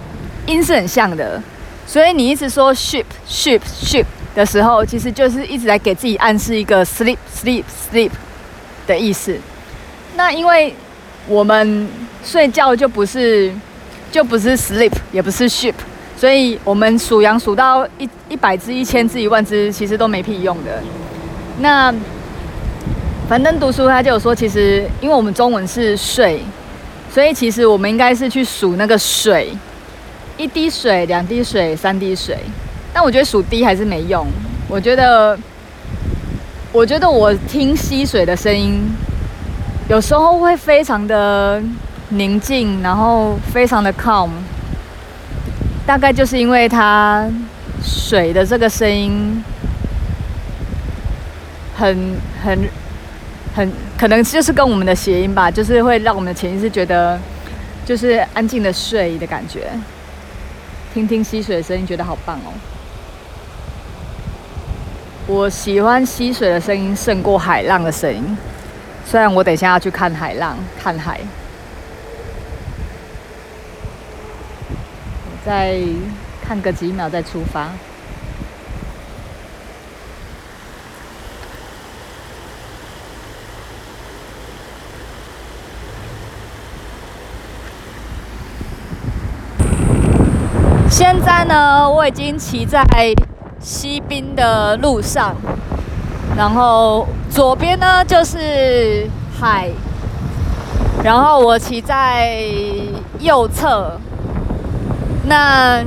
[0.47, 1.41] 音是很像的，
[1.85, 8.09] 所以你一直说 sheep sheep sheep 的时候，其实就是一直在给自己暗示一个 sleep sleep sleep
[8.87, 9.37] 的意思。
[10.15, 10.73] 那因为
[11.27, 11.87] 我们
[12.23, 13.53] 睡觉就不是，
[14.11, 15.73] 就不是 sleep，也不是 sheep，
[16.17, 20.81] 所以我们数羊数到一一百只、一千只、一万只，其实都没屁用的。
[21.59, 21.93] 那
[23.29, 26.41] 樊登读书他就有说，其实因为我们中文是睡，
[27.13, 29.51] 所以其实我们应该是去数那个水，
[30.37, 32.37] 一滴水、两滴水、三滴水。
[32.93, 34.25] 但我觉得数滴还是没用。
[34.67, 35.37] 我觉得，
[36.71, 38.81] 我觉得我听溪水的声音，
[39.87, 41.61] 有时候会非常的
[42.09, 44.29] 宁静，然后非常的 calm。
[45.85, 47.25] 大概就是因为它
[47.83, 49.43] 水的这个声音
[51.75, 52.69] 很很
[53.55, 57.17] 很，可能就是跟我们的谐音吧，就是会让我们的潜意识觉得
[57.85, 59.59] 就是安静的睡的感觉。
[60.97, 62.49] 听听溪水的声音，觉得好棒哦。
[65.27, 68.35] 我喜欢溪水的声音胜过海浪的声音，
[69.05, 71.19] 虽然我等下要去看海浪，看海。
[75.27, 75.79] 我再
[76.43, 77.69] 看个几秒再出发。
[90.97, 92.83] 现在呢，我已经骑在。
[93.59, 95.35] 西滨的路上，
[96.35, 99.07] 然后左边呢就是
[99.39, 99.69] 海，
[101.03, 102.39] 然后我骑在
[103.19, 103.99] 右侧。
[105.25, 105.83] 那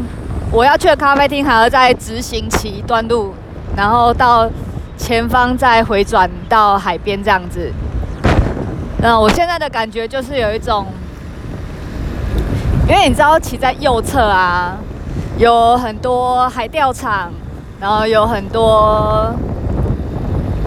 [0.53, 3.35] 我要去的咖啡厅还要再直行骑一段路，
[3.77, 4.49] 然后到
[4.99, 7.73] 前方再回转到海边这样子。
[8.99, 10.87] 那我现在的感觉就是有一种，
[12.89, 14.77] 因为你知道骑在右侧啊，
[15.41, 17.33] 有很多海钓场。
[17.81, 19.35] 然后有很多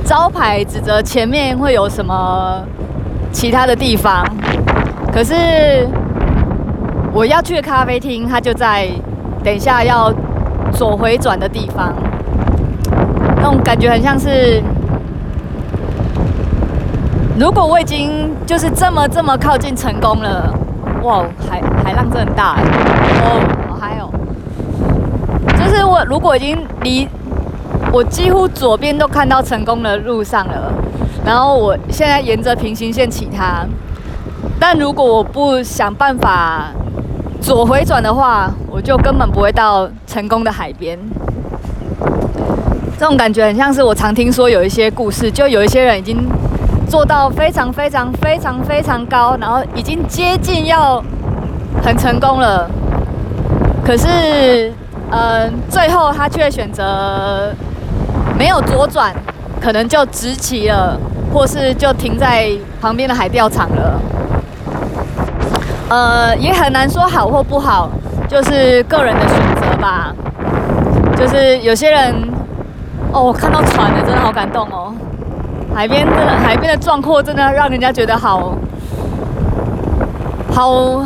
[0.03, 2.59] 招牌指着前面会有什么
[3.31, 4.25] 其他的地方，
[5.13, 5.87] 可是
[7.13, 8.89] 我要去的咖啡厅，它就在
[9.43, 10.11] 等一下要
[10.71, 11.93] 左回转的地方，
[13.35, 14.59] 那种感觉很像是，
[17.39, 20.51] 如果我已经就是这么这么靠近成功了，
[21.03, 22.55] 哇，海海浪真的很大，
[23.21, 23.62] 哦。
[25.75, 27.07] 是我如果已经离
[27.91, 30.71] 我几乎左边都看到成功的路上了，
[31.25, 33.65] 然后我现在沿着平行线骑它，
[34.59, 36.71] 但如果我不想办法
[37.39, 40.97] 左回转的话，我就根本不会到成功的海边。
[42.97, 46.17] 这种感觉很像是我常听说有一些故事，就有一些人已经
[46.87, 51.03] 做到非常非常非常非常高，然后已经接近要
[51.83, 52.69] 很成功了，
[53.85, 54.73] 可是。
[55.15, 57.53] 嗯，最后他却选择
[58.35, 59.13] 没有左转，
[59.61, 60.99] 可能就直骑了，
[61.31, 62.49] 或是就停在
[62.81, 64.01] 旁边的海钓场了。
[65.89, 67.91] 呃，也很难说好或不好，
[68.27, 70.11] 就是个人的选择吧。
[71.15, 72.15] 就是有些人，
[73.11, 74.91] 哦，我看到船了，真的好感动哦。
[75.75, 78.55] 海边真的，海边的壮阔真的让人家觉得好，
[80.51, 81.05] 好，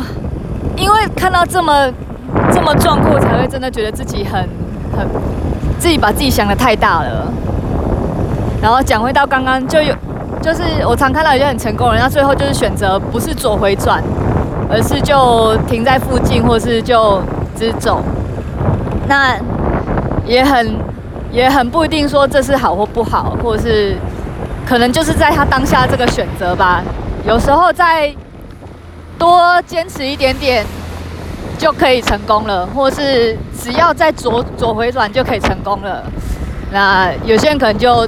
[0.76, 1.92] 因为看到这么。
[2.68, 4.40] 么壮阔，才会真的觉得自己很
[4.96, 5.08] 很
[5.78, 7.32] 自己把自己想得太大了。
[8.60, 9.94] 然后讲回到刚刚，就有
[10.42, 14.02] 就是我常看到有些很成功的人，他最后就是选择不是左回转，
[14.70, 17.22] 而是就停在附近，或是就
[17.56, 18.02] 直走。
[19.08, 19.34] 那
[20.26, 20.76] 也很
[21.32, 23.96] 也很不一定说这是好或不好，或者是
[24.66, 26.82] 可能就是在他当下这个选择吧。
[27.26, 28.12] 有时候再
[29.18, 30.66] 多坚持一点点。
[31.58, 36.02] 就可以成功了，或是只要再左左回转就可以成功了。
[36.70, 38.06] 那有些人可能就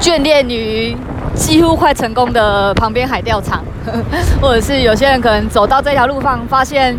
[0.00, 0.96] 眷恋于
[1.34, 3.64] 几乎快成功的旁边海钓场，
[4.40, 6.96] 或者是有些人可能走到这条路上，发现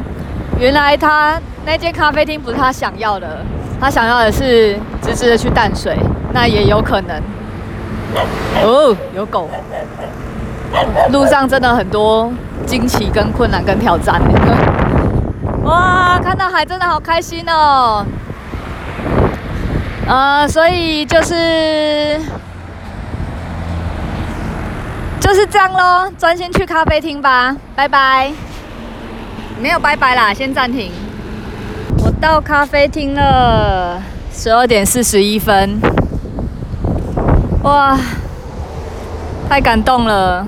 [0.59, 3.45] 原来他那间咖啡厅不是他想要的，
[3.79, 5.95] 他想要的是直直的去淡水，
[6.33, 7.21] 那也有可能。
[8.63, 9.49] 哦，有狗。
[11.11, 12.31] 路上真的很多
[12.65, 14.21] 惊奇、跟困难、跟挑战。
[15.69, 18.03] 哇，看到海真的好开心哦！
[20.07, 22.19] 呃，所以就是
[25.19, 28.31] 就是这样喽，专心去咖啡厅吧，拜拜。
[29.61, 30.91] 没有拜拜啦，先暂停。
[32.03, 34.01] 我到咖啡厅了，
[34.33, 35.79] 十二点四十一分。
[37.61, 37.95] 哇，
[39.47, 40.47] 太感动了！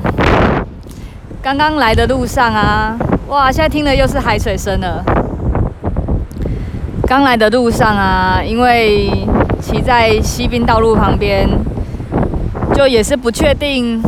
[1.44, 2.98] 刚刚来的路上啊。
[3.32, 3.50] 哇！
[3.50, 5.02] 现在听的又是海水声了。
[7.08, 9.10] 刚来的路上啊，因为
[9.62, 11.48] 骑在西滨道路旁边，
[12.76, 14.04] 就也是不确定。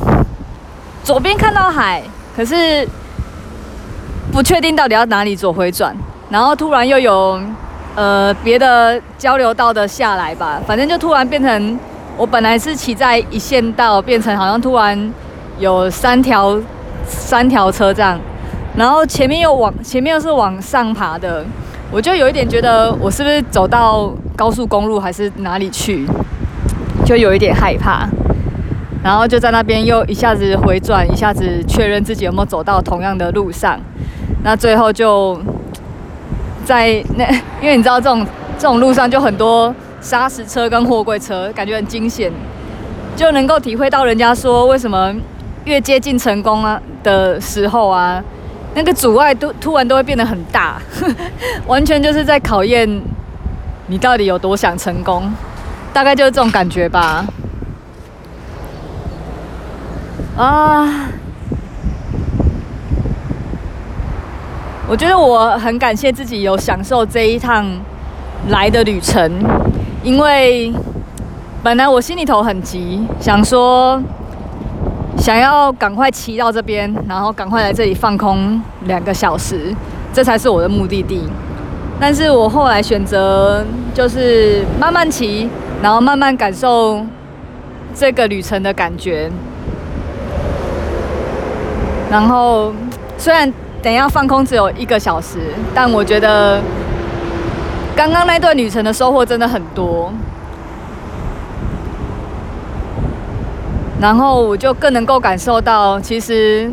[1.06, 2.04] 左边看到海，
[2.36, 2.86] 可是
[4.30, 5.96] 不确定到底要哪里左回转。
[6.30, 7.40] 然后突然又有
[7.96, 11.80] 呃别的交流道的下来吧，反正就突然变成
[12.18, 15.14] 我本来是骑在一线道，变成好像突然
[15.60, 16.60] 有三条
[17.08, 18.20] 三条车这样，
[18.76, 21.46] 然后前面又往前面又是往上爬的，
[21.92, 26.08] 我就有一点觉得我是不是走到高速公路还是哪里去，
[27.06, 28.08] 就有一点害怕。
[29.04, 33.78] 然后就在那边又一下子回转，一下子确认自己有没有走到同样的路上。
[34.44, 35.38] 那最后就
[36.66, 37.30] 在那，
[37.62, 38.26] 因为你知道这种
[38.58, 42.32] 这种路上就很多砂石车跟货柜车，感觉很惊险，
[43.16, 45.14] 就能够体会到人家说为什么
[45.66, 48.24] 越接近成功啊的时候啊，
[48.76, 50.82] 那个阻碍都突然都会变得很大，
[51.68, 52.90] 完全就是在考验
[53.88, 55.32] 你到底有多想成功，
[55.94, 57.26] 大概就是这种感觉吧。
[60.36, 61.08] 啊，
[64.88, 67.66] 我觉得我很感谢自己有享受这一趟
[68.50, 69.32] 来的旅程，
[70.02, 70.74] 因为
[71.62, 74.02] 本来我心里头很急，想说
[75.18, 79.74] 想要赶快骑到这边，然后赶快来这里放空两个小时，
[80.12, 81.24] 这才是我的目的地。
[82.00, 85.50] 但是我后来选择就是慢慢骑，
[85.82, 87.00] 然后慢慢感受
[87.96, 89.32] 这个旅程的感觉。
[92.12, 92.74] 然后，
[93.18, 93.52] 虽然
[93.82, 95.40] 等一下放空只有一个小时，
[95.74, 96.60] 但我觉得
[97.96, 100.12] 刚刚那段旅程的收获真的很多。
[104.04, 106.70] 然后我就更能够感受到，其实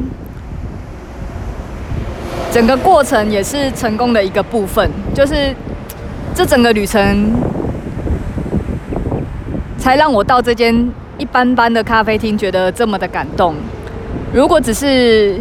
[2.50, 5.54] 整个过程也是成功的一个部分，就是
[6.34, 7.32] 这整个旅程
[9.78, 10.74] 才让我到这间
[11.18, 13.54] 一般般的咖啡厅觉得这么的感动。
[14.34, 15.40] 如果只是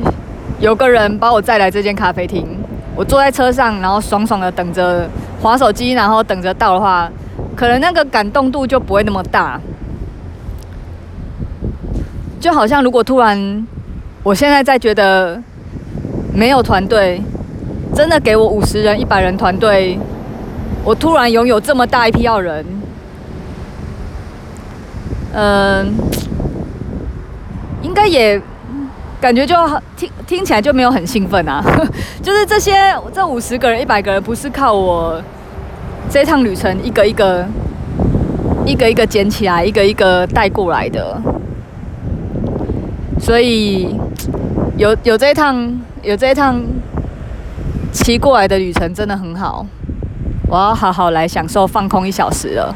[0.60, 2.46] 有个人把我载来这间咖啡厅，
[2.96, 5.10] 我坐在车上，然后爽爽的等着
[5.42, 7.10] 滑手机，然后等着到的话，
[7.56, 9.60] 可能那个感动度就不会那么大。
[12.40, 13.68] 就好像如果突然，
[14.24, 15.42] 我现在在觉得
[16.34, 17.22] 没有团队，
[17.94, 20.00] 真的给我五十人、一百人团队，
[20.84, 22.66] 我突然拥有这么大一批要人，
[25.34, 25.94] 嗯，
[27.82, 28.42] 应该也。
[29.22, 29.54] 感觉就
[29.98, 31.62] 听听起来就没有很兴奋啊，
[32.24, 32.72] 就是这些
[33.14, 35.22] 这五十个人、一百个人不是靠我
[36.10, 37.46] 这趟旅程一个一个
[38.66, 41.22] 一个一个捡起来、一个一个带过来的，
[43.30, 43.96] 所以
[44.76, 45.72] 有有这一趟
[46.02, 46.60] 有这一趟
[47.92, 49.64] 骑过来的旅程真的很好，
[50.48, 52.74] 我要好好来享受放空一小时了。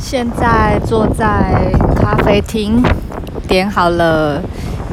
[0.00, 2.82] 现在坐在咖啡厅，
[3.46, 4.42] 点好了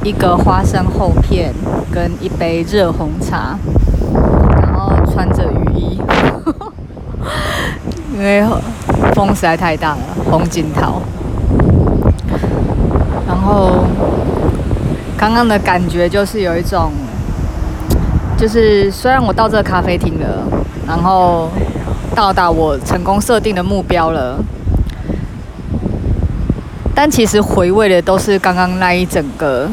[0.04, 1.52] 一个花生厚片
[1.92, 3.58] 跟一杯热红茶，
[4.62, 6.00] 然后穿着雨衣，
[8.14, 8.44] 因为
[9.16, 11.02] 风实在太大了，风景涛。
[13.28, 13.86] 然后
[15.18, 16.92] 刚刚的感觉就是有一种，
[18.38, 20.44] 就是虽然我到这咖啡厅了，
[20.88, 21.50] 然后
[22.16, 24.38] 到达我成功设定的目标了。
[26.96, 29.68] 但其实回味的都是刚刚那一整个、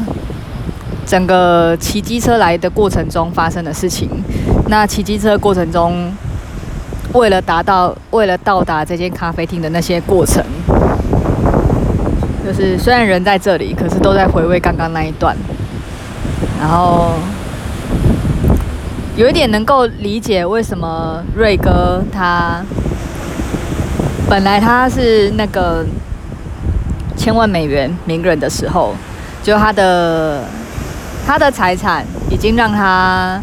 [1.05, 4.09] 整个骑机车来的过程中发生的事情。
[4.67, 6.11] 那骑机车过程中，
[7.13, 10.43] 为了达到、为了到达这间咖啡厅的那些过程，
[12.45, 15.35] 就是虽然人在这里，可是都在回味刚刚那一段。
[16.59, 17.13] 然后
[19.15, 22.63] 有一点能够理解为什么瑞哥他
[24.29, 25.85] 本来他是那个。
[27.17, 28.95] 千万美元名人的时候，
[29.43, 30.43] 就他的
[31.23, 33.39] 他的财产已经让他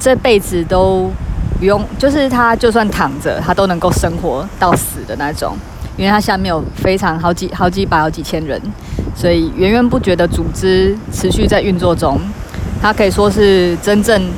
[0.00, 1.12] 这辈子都
[1.58, 5.56] 不用，就是他就算躺着，他都能够生活到死的那种，
[5.96, 8.60] 因为他下面有非常好几好几百好几千人，
[9.14, 12.20] 所以源源不绝的组织持续在运作中，
[12.80, 14.30] 他可以说是真正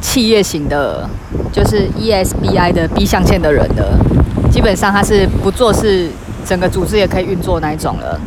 [0.00, 1.08] 企业型的，
[1.52, 3.98] 就是 ESBI 的 B 象限的人的，
[4.50, 6.10] 基本上他是不做事。
[6.42, 8.18] 整个组织也可以运作那一种了，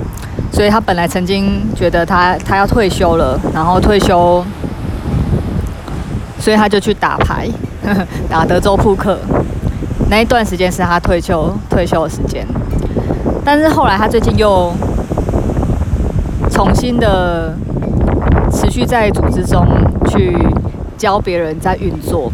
[0.52, 4.46] 所以他本来曾经觉得他他要退休了，然后退休，
[6.40, 7.50] 所以他就去打牌，
[8.30, 9.18] 打德州扑克。
[10.10, 12.46] 那一段时间是他退休退休的时间，
[13.44, 14.72] 但是后来他最近又
[16.52, 17.56] 重新的
[18.52, 19.66] 持续在组织中
[20.08, 20.38] 去
[20.98, 22.32] 教别人在运作。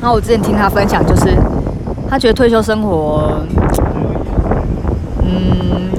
[0.00, 1.34] 然后我之前听他分享，就是
[2.10, 3.40] 他觉得退休生活。
[5.22, 5.90] 嗯，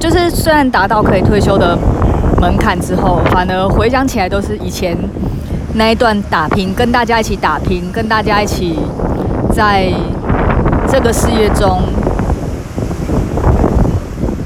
[0.00, 1.76] 就是虽然达到可以退休的
[2.40, 4.96] 门槛之后，反而回想起来都是以前
[5.74, 8.78] 那一段打拼，跟大家一起打拼，跟大家一起
[9.54, 9.92] 在
[10.88, 11.82] 这个事业中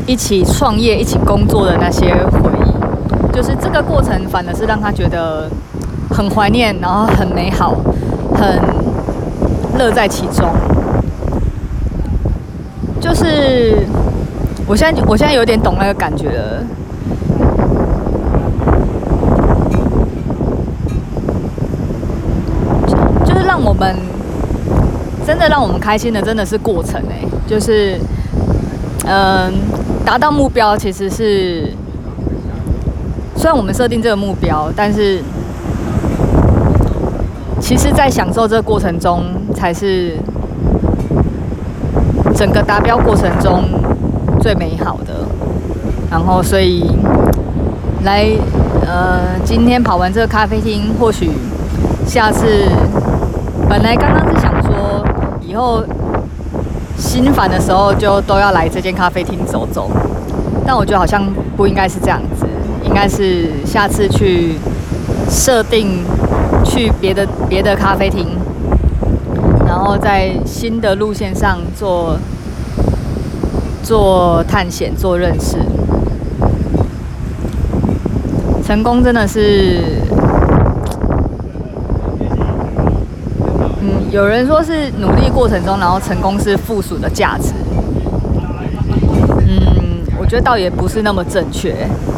[0.07, 3.33] 一起创业、一起工作的那些回忆。
[3.33, 5.49] 就是这个过程，反而是让他觉得
[6.11, 7.77] 很怀念，然后很美好，
[8.35, 8.61] 很
[9.79, 10.51] 乐在其中。
[13.01, 13.87] 就是
[14.67, 16.63] 我现在，我现在有点懂那个感觉了。
[23.25, 23.97] 就是让我们
[25.33, 27.25] 真的让我们开心的，真的是过程哎。
[27.47, 27.99] 就是
[29.07, 29.51] 嗯，
[30.05, 31.73] 达到目标其实是
[33.35, 35.23] 虽然我们设定这个目标，但是
[37.61, 39.25] 其实，在享受这个过程中
[39.55, 40.17] 才是。
[42.35, 43.63] 整个达标过程中
[44.41, 45.13] 最美好的，
[46.11, 46.83] 然后所以
[48.05, 48.27] 来
[48.85, 51.31] 呃，今天跑完这个咖啡厅，或许
[52.07, 52.69] 下次
[53.69, 54.32] 本来刚刚
[55.53, 55.85] 以后
[56.97, 59.91] 心烦的时候就都要来这间咖啡厅走走，
[60.67, 61.23] 但我觉得好像
[61.59, 62.47] 不应该是这样子，
[62.83, 64.55] 应该是下次去
[65.29, 66.03] 设定
[66.65, 68.29] 去别的别的咖啡厅。
[69.67, 72.17] 然后在新的路线上做
[73.83, 75.59] 做探险、做认识，
[78.67, 80.01] 成功真的是，
[84.13, 87.55] 有人说是努力过程中，然后成功是附属的价值。
[89.39, 91.75] 嗯，我觉得倒也不是那么正确，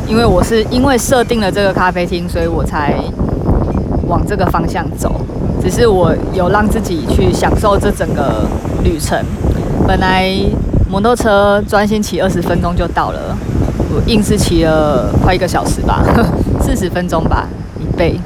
[0.08, 2.96] 因为我是因为设定了这个咖啡厅，所以我才
[4.08, 5.20] 往这个方向走。
[5.62, 8.44] 只是我有让自己去享受这整个
[8.82, 9.16] 旅程。
[9.86, 10.34] 本来
[10.90, 13.38] 摩托车专心骑二十分钟就到了，
[13.94, 16.02] 我硬是骑了快一个小时吧，
[16.60, 17.46] 四十分钟吧，
[17.78, 18.18] 一倍。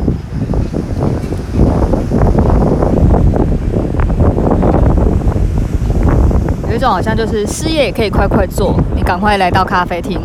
[6.89, 10.20] 好像就是事业也可以快快做，你赶快来到咖啡厅。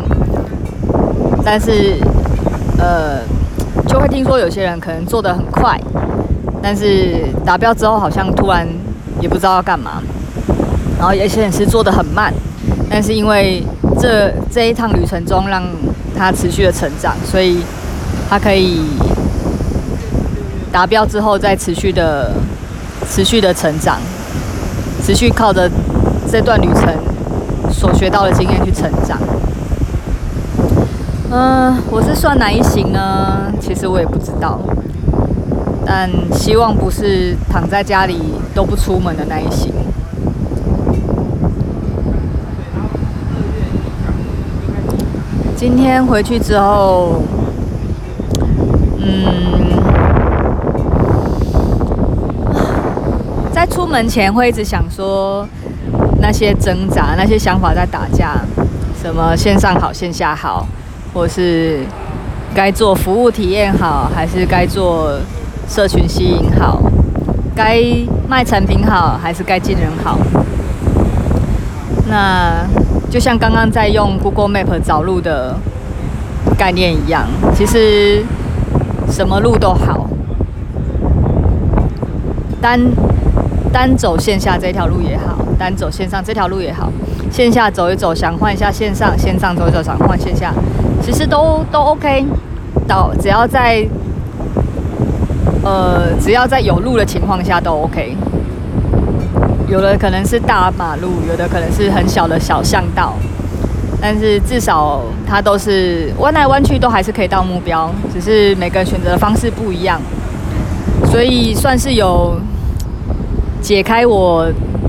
[1.44, 1.98] 但是，
[2.78, 3.20] 呃，
[3.86, 5.78] 就会听说有些人可能做得很快。
[6.62, 8.66] 但是达标之后，好像突然
[9.20, 10.02] 也不知道要干嘛，
[10.98, 12.32] 然后有些人是做得很慢，
[12.88, 13.62] 但是因为
[14.00, 15.62] 这这一趟旅程中让
[16.16, 17.58] 他持续的成长，所以
[18.30, 18.80] 他可以
[20.72, 22.32] 达标之后再持续的
[23.06, 23.98] 持续的成长，
[25.04, 25.70] 持续靠着
[26.34, 26.92] 这段旅程
[27.70, 29.16] 所学到的经验去成长。
[31.30, 33.52] 嗯，我是算哪一型呢？
[33.60, 34.58] 其实我也不知道。
[35.86, 39.72] 但希望不是躺在家里都不出门的那一型。
[45.54, 47.22] 今天回去之后，
[48.98, 49.78] 嗯，
[53.52, 55.46] 在出门前会一直想说
[56.24, 58.34] 那些挣扎、那些想法在打架，
[58.98, 60.66] 什么线上好、线下好，
[61.12, 61.84] 或是
[62.54, 65.20] 该做服务体验好，还是该做。
[65.66, 66.78] 社群吸引好，
[67.56, 67.80] 该
[68.28, 70.18] 卖产品好还是该进人好？
[72.06, 72.66] 那
[73.10, 75.56] 就像刚刚在用 Google Map 找路的
[76.58, 78.22] 概念一样，其实
[79.10, 80.06] 什么路都好，
[82.60, 82.78] 单
[83.72, 86.92] 单走线下这条路也好，单走线上这条路也好，
[87.30, 90.52] 线下走一走想换一下线上，线上走一走想换线下，
[91.02, 92.24] 其实都都 OK，
[92.86, 93.86] 到只要在。
[95.66, 98.14] 呃，只要在有路的情况下都 OK。
[99.66, 103.14] 有的可能是大马路，有的可能是很小的小巷道，
[103.98, 109.98] 但是至少它都是弯来弯去都还是可以到目标，只是每个人选择的方式不一样，
[111.10, 112.38] 所以算是有
[113.62, 114.46] 解开我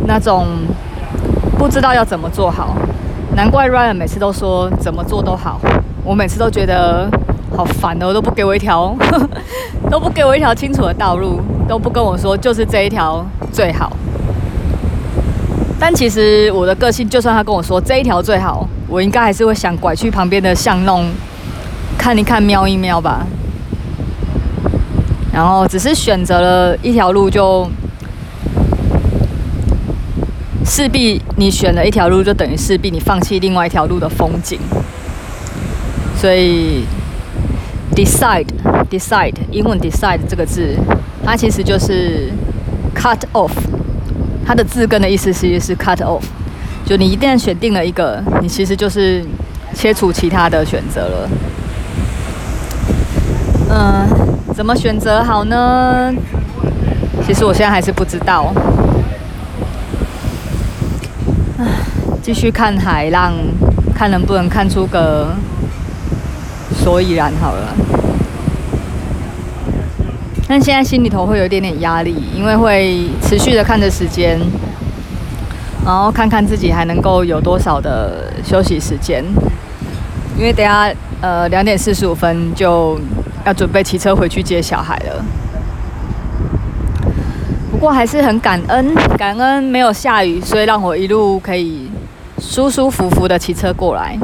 [0.07, 0.47] 那种
[1.57, 2.75] 不知道要怎么做好。
[3.35, 5.59] 难怪 Ryan 每次都说怎么做都好，
[6.03, 7.09] 我每次都觉得。
[7.55, 8.93] 好烦哦，都不给我一条，
[9.89, 11.39] 都不给我一条清楚的道路，
[11.69, 13.89] 都不跟我说就是这一条最好。
[15.79, 21.09] 但其实我的个性，就算他跟我说这一条最好，我应该还是会想拐去旁边的巷弄
[21.97, 23.25] 看一看、瞄一瞄吧。
[25.31, 27.65] 然后只是选择了一条路，就
[30.65, 34.59] 势必你选了一条路，就等于势必你放弃另外一条路的风景。
[36.19, 36.85] 所以。
[37.95, 38.47] Decide,
[38.89, 40.75] decide，英文 decide 这个字，
[41.23, 42.29] 它其实就是
[42.93, 43.51] cut off，
[44.45, 46.23] 它的字根的意思其实是 cut off，
[46.85, 49.23] 就你一旦选定了一个，你其实就是
[49.73, 51.29] 切除其他的选择了。
[53.69, 54.05] 嗯，
[54.53, 56.13] 怎么选择好呢？
[57.25, 58.53] 其实我现在还是不知道。
[62.25, 63.35] 继续看海浪，
[63.93, 65.27] 看能不能看出个
[66.73, 67.71] 所以然好了。
[70.47, 74.39] 但现在心里头会有一点点压力，因为会持续的看着时间，
[75.85, 79.23] 然后看看自己还能够有多少的休息时间。
[80.35, 82.99] 因为等下呃两点四十五分就。
[83.45, 85.23] 要准备骑车回去接小孩了，
[87.69, 91.87] 不过还是很感恩，感恩没有下雨，所以让我一路可以
[92.39, 94.17] 舒舒服服的骑车过来。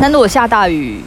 [0.00, 1.02] 那如果下大雨，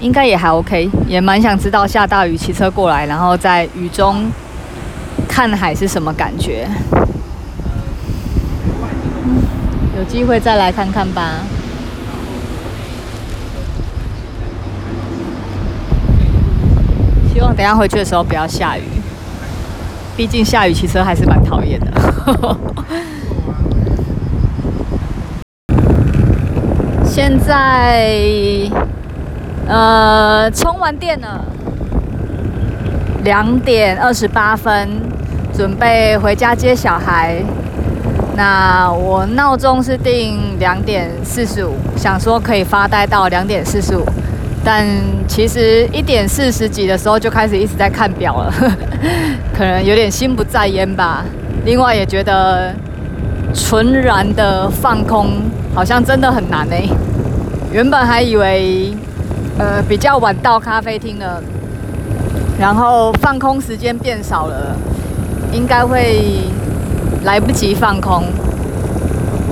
[0.00, 4.30] 应该也还 OK，也蛮想知道下大雨骑车过来，然后在雨中
[5.28, 6.68] 看海是什么感觉。
[9.96, 11.40] 有机会再来看看吧。
[17.32, 18.82] 希望等下回去的时候不要下雨，
[20.18, 21.92] 毕竟下雨骑车还是蛮讨厌的。
[27.06, 28.18] 现在，
[29.68, 31.44] 呃，充完电了，
[33.22, 34.88] 两点二十八分，
[35.56, 37.40] 准备回家接小孩。
[38.34, 44.04] 那我闹钟是定两点四十五，想说可以发呆到两点四十五。
[44.70, 44.86] 但
[45.26, 48.52] 其实一点四十几的时候就开始一直在看表了，
[49.56, 51.24] 可能有点心不在焉吧。
[51.64, 52.74] 另外也觉得
[53.54, 55.40] 纯然的放空
[55.74, 56.86] 好像真的很难欸。
[57.72, 58.92] 原本还以为
[59.58, 61.42] 呃比较晚到咖啡厅了，
[62.60, 64.76] 然后放空时间变少了，
[65.50, 66.42] 应该会
[67.24, 68.22] 来不及放空。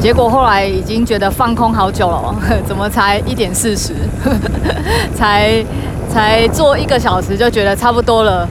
[0.06, 2.32] 结果后来已经觉得放空好久了，
[2.64, 3.92] 怎么才一点四十？
[5.18, 5.60] 才
[6.08, 8.48] 才坐一个小时就觉得差不多了。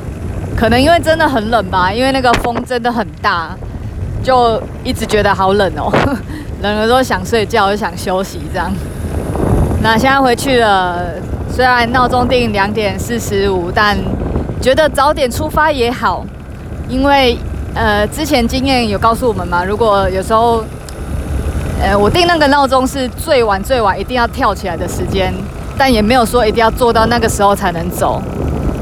[0.57, 3.55] 可能因为真的很冷吧，因为那个风真的很大，
[4.21, 5.89] 就一直觉得好冷哦。
[6.61, 8.69] 冷了都想睡觉，又想休息这样。
[9.81, 11.05] 那现在回去了，
[11.49, 13.97] 虽然闹钟定两点四十五，但
[14.61, 16.25] 觉得早点出发也好，
[16.89, 17.37] 因为
[17.73, 20.61] 呃之前经验有告诉我们嘛，如果有时候。
[21.81, 25.33] 呃，我定那个闹钟是最晚最晚一定要跳起来的时间，
[25.77, 28.21] 但也没有说一定要做到那个时候才能走。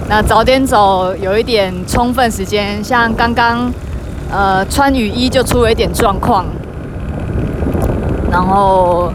[0.07, 3.71] 那早点走有一点充分时间，像刚刚
[4.31, 6.45] 呃穿雨衣就出了一点状况，
[8.31, 9.11] 然后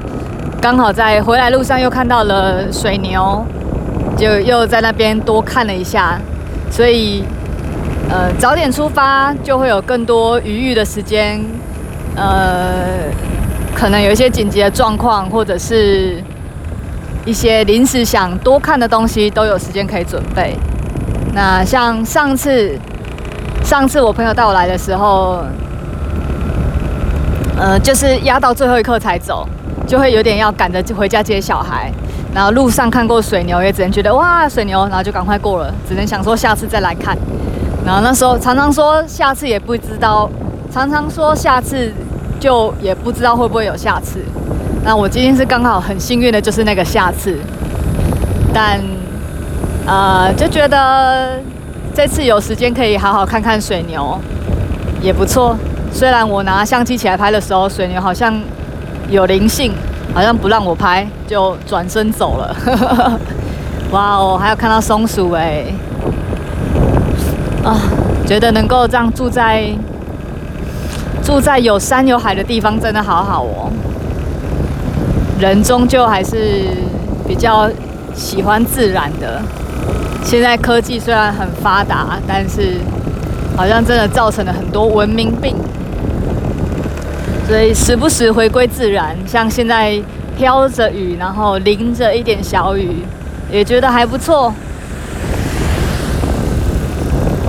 [0.60, 3.46] 刚好在回来路上又看到了水牛，
[4.16, 6.18] 就又在那边多看了一下，
[6.70, 7.22] 所以
[8.10, 11.40] 呃早点出发就会有更多余裕的时间，
[12.16, 13.08] 呃。
[13.78, 16.20] 可能有一些紧急的状况，或者是
[17.24, 20.56] 一些临时想多看的东西，都有时间可以准备。
[21.32, 22.76] 那像上次，
[23.62, 25.44] 上次我朋友带我来的时候，
[27.56, 29.48] 呃，就是压到最后一刻才走，
[29.86, 31.92] 就会有点要赶着回家接小孩。
[32.34, 37.16] 然后路上看过水牛，也只能觉得哇，水牛，然后就赶快过了，只能想说下次再来看。
[37.86, 40.28] 然后那时候常常说下次也不知道，
[40.68, 41.94] 常常说下次。
[42.38, 44.20] 就也不知道会不会有下次。
[44.84, 47.36] 那我今天是刚好很幸运的，就是那个下次。
[48.54, 48.80] 但
[49.86, 51.38] 呃，就觉得
[51.94, 54.18] 这次有时间可以好好看看水牛，
[55.02, 55.56] 也不错。
[55.92, 58.40] 虽然我拿相机起来拍的时候，水牛好像
[59.10, 59.72] 有灵性，
[60.14, 62.56] 好像不让我拍，就转身走了。
[63.90, 65.64] 哇哦，还有看到松鼠哎！
[67.64, 67.76] 啊，
[68.26, 69.70] 觉得能够这样住在。
[71.28, 73.70] 住在有山有海的地方真的好好哦。
[75.38, 76.64] 人终究还是
[77.26, 77.68] 比较
[78.14, 79.38] 喜欢自然的。
[80.24, 82.78] 现在科技虽然很发达，但是
[83.54, 85.54] 好像真的造成了很多文明病。
[87.46, 90.00] 所以时不时回归自然，像现在
[90.38, 93.04] 飘着雨，然后淋着一点小雨，
[93.52, 94.46] 也觉得还不错。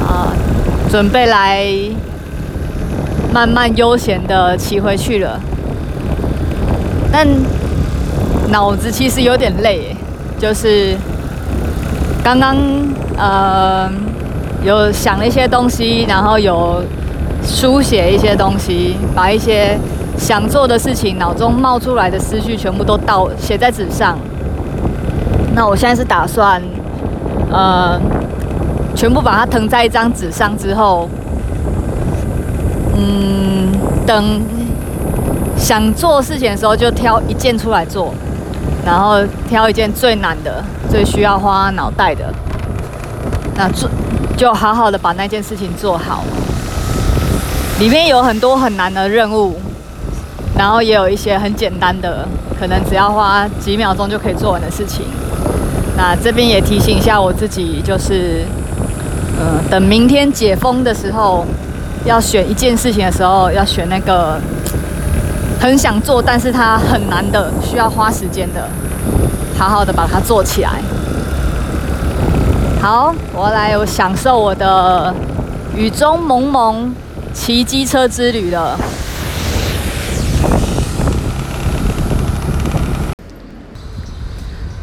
[0.02, 0.36] 啊，
[0.92, 1.66] 准备来。
[3.32, 5.40] 慢慢悠闲的骑回去了，
[7.12, 7.28] 但
[8.50, 9.96] 脑子其实有点累，
[10.40, 10.98] 就是
[12.24, 12.58] 刚刚
[13.18, 13.88] 呃
[14.64, 16.84] 有想了一些东西，然后有
[17.44, 19.78] 书写一些东西，把一些
[20.18, 24.18] 想做的事情、脑中冒出来的思绪全部都倒写在纸上。
[25.54, 26.60] 那我现在是打算
[27.52, 28.00] 呃
[28.96, 31.08] 全部把它腾在一张纸上之后。
[33.02, 33.72] 嗯，
[34.06, 34.42] 等
[35.58, 38.14] 想做事情的时候就挑一件出来做，
[38.86, 42.26] 然后挑一件最难的、最需要花脑袋的，
[43.56, 43.90] 那做
[44.36, 46.26] 就好好的把那件事情做好。
[47.80, 49.58] 里面有很多很难的任务，
[50.58, 52.28] 然后也有一些很简单的，
[52.60, 55.06] 可能只要花几秒钟就可以做完的事情。
[55.96, 58.46] 那这边也提醒一下我自己，就是，
[59.40, 61.46] 嗯，等明天解封的时候，
[62.06, 64.40] 要选一件事情的时候，要选那个
[65.60, 68.68] 很想做，但是它很难的，需要花时间的，
[69.58, 70.82] 好好的把它做起来。
[72.82, 75.14] 好，我来我享受我的
[75.76, 76.94] 雨中蒙蒙。
[77.32, 78.76] 骑机车之旅了。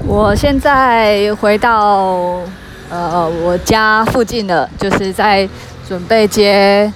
[0.06, 2.38] 我现在回到
[2.88, 5.46] 呃我家附近了，就是在
[5.88, 6.90] 准备接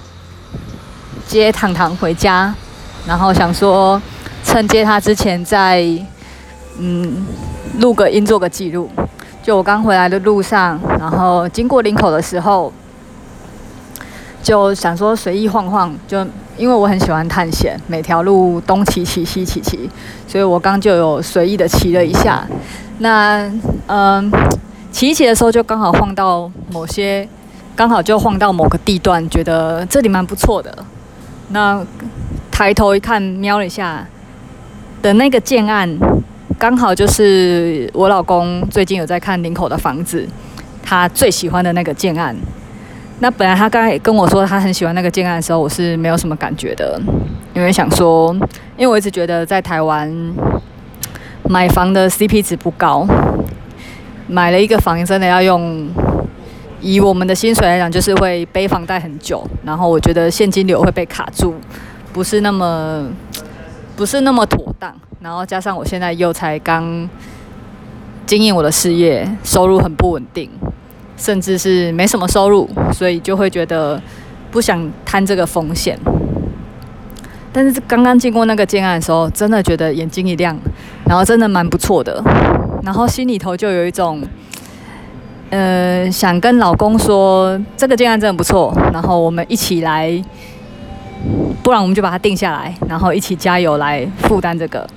[1.31, 2.53] 接糖糖回家，
[3.07, 4.01] 然后想说
[4.43, 5.83] 趁接他之前再
[6.77, 7.25] 嗯
[7.79, 8.89] 录个音做个记录。
[9.41, 12.71] 就我刚回来的路上，然后经过林口的时候。
[14.43, 16.25] 就想说随意晃晃，就
[16.57, 19.87] 因为我很喜欢探险，每条路东骑骑西骑骑，
[20.27, 22.43] 所以我刚就有随意的骑了一下。
[22.97, 23.47] 那
[23.85, 24.31] 嗯，
[24.91, 27.29] 骑一骑的时候就刚好晃到某些，
[27.75, 30.75] 刚好就晃到某个地段，觉得这里蛮不错的。
[31.51, 31.85] 那
[32.49, 34.05] 抬头一看，瞄了一下
[35.01, 35.89] 的那个建案，
[36.57, 40.27] 刚好就是我老公最近有在看林口的房子，
[40.81, 42.35] 他最喜欢的那个建案。
[43.19, 46.99] 那本来他刚才也跟我说他很喜欢那个建案的时候，我是没有什么感觉的，
[47.53, 48.33] 因为想说，
[48.77, 50.09] 因为我一直觉得在台湾
[51.47, 53.05] 买房的 CP 值不高，
[54.27, 55.87] 买了一个房真的要用，
[56.81, 61.55] 以我们的薪水来讲，就是会背房贷很久，然后我觉得现金流会被卡住，
[62.11, 63.07] 不是那么
[63.95, 67.07] 不是那么妥当，然后加上我现在又才刚
[68.25, 70.49] 经营我的事业，收入很不稳定。
[71.17, 74.01] 甚至是没什么收入，所以就会觉得
[74.49, 75.95] 不想摊这个风险。
[77.53, 80.57] 但是刚刚经过那个建案的时候，真的觉得眼睛一亮，
[81.05, 82.19] 然后真的蛮不错的，
[82.81, 84.19] 然后心里头就有一种，
[85.51, 90.11] 呃，想跟老公说这个建案真的不错，然后我们一起来，
[91.61, 94.87] 不然我们就把它定下来，然后一起加油来负担这个。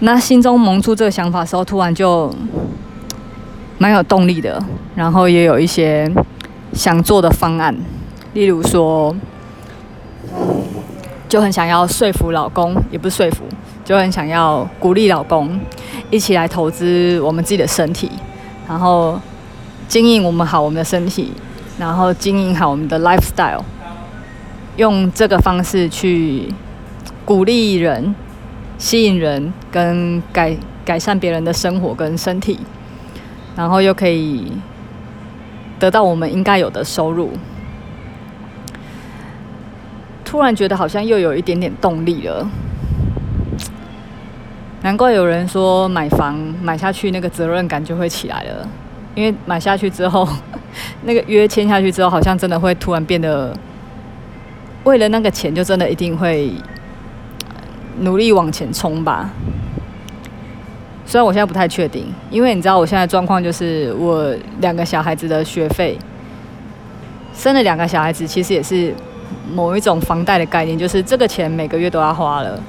[0.00, 2.30] 那心中萌出这个想法的时候，突然就。
[3.80, 4.60] 蛮有动力的，
[4.96, 6.12] 然后也有一些
[6.72, 7.72] 想做的方案，
[8.32, 9.14] 例如说，
[11.28, 13.44] 就很想要说服老公，也不是说服，
[13.84, 15.56] 就很想要鼓励老公
[16.10, 18.10] 一起来投资我们自己的身体，
[18.68, 19.16] 然后
[19.88, 21.32] 经营我们好我们的身体，
[21.78, 23.62] 然后经营好我们的 lifestyle，
[24.76, 26.52] 用这个方式去
[27.24, 28.14] 鼓励人、
[28.76, 32.58] 吸引人跟改改善别人的生活跟身体。
[33.56, 34.52] 然后又可以
[35.80, 37.32] 得到我们应该有的收入，
[40.24, 42.48] 突然觉得好像又有一点点动力了。
[44.82, 48.68] 难怪有人说买房买下去那个责任感就会起来了，
[49.18, 50.26] 因为买下去之后，
[51.02, 53.52] 那个约签下去之后，好像真的会突然变得
[54.84, 56.52] 为了那个钱就真的一定会
[57.98, 59.28] 努力往前冲吧。
[61.04, 65.98] 虽然我现在不太确定，因为你知道我现在状况就是我两个小孩子的学费，
[67.34, 68.94] 生了两个小孩子，其实也是
[69.52, 72.62] 某一种房贷的概念，就是这个钱每个月都要花了。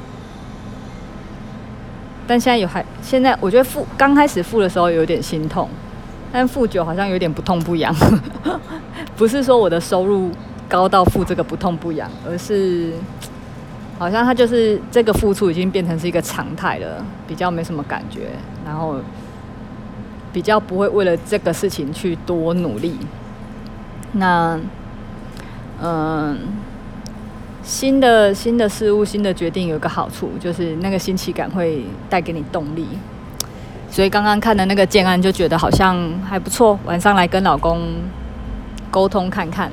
[2.26, 5.70] 但现在有还，现在我觉得付刚开始付的时候有点心痛，
[6.32, 7.96] 但付九好像有点不痛不痒。
[9.16, 10.32] 不是说我的收入
[10.68, 12.94] 高到付这个不痛不痒，而是。
[13.98, 18.30] 好像他就是这个付出已经变成是一个常态了，比较没什么感觉，
[18.66, 18.96] 然后
[20.32, 22.96] 比较不会为了这个事情去多努力。
[24.14, 24.58] 那，
[25.82, 26.38] 嗯，
[27.62, 32.88] 新的新的事物、新的决定有一个好处，就是那个新奇感会带给你动力。
[33.92, 37.96] 所以刚刚看的那个建安就觉得好像还不错，晚上来跟老公
[38.92, 39.72] 沟通看看。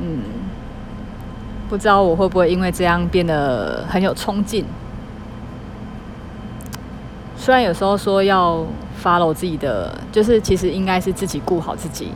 [0.00, 0.22] 嗯，
[1.68, 4.64] 不知道我会不会因为这样变得很有冲劲。
[7.36, 8.64] 虽然有时候说要
[9.02, 12.12] follow 自己的，就是其实应该是自己顾好自己。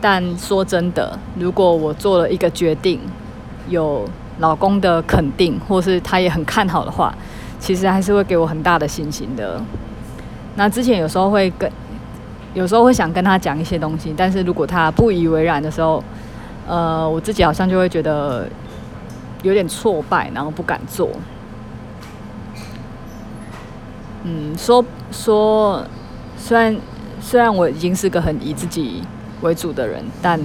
[0.00, 3.00] 但说真的，如果我做了一个决定，
[3.68, 4.08] 有
[4.38, 7.14] 老公的肯定，或是他也很看好的话，
[7.58, 9.60] 其实还是会给我很大的信心的。
[10.56, 11.70] 那之前有时候会跟，
[12.52, 16.02] 有时候会想跟他讲一些东西，但是如果他不以为然的时候，
[16.66, 18.48] 呃，我自己好像就会觉得
[19.42, 21.10] 有点挫败，然后不敢做。
[24.24, 25.84] 嗯，说说，
[26.36, 26.76] 虽然
[27.20, 29.02] 虽然我已经是个很以自己
[29.42, 30.40] 为主的人，但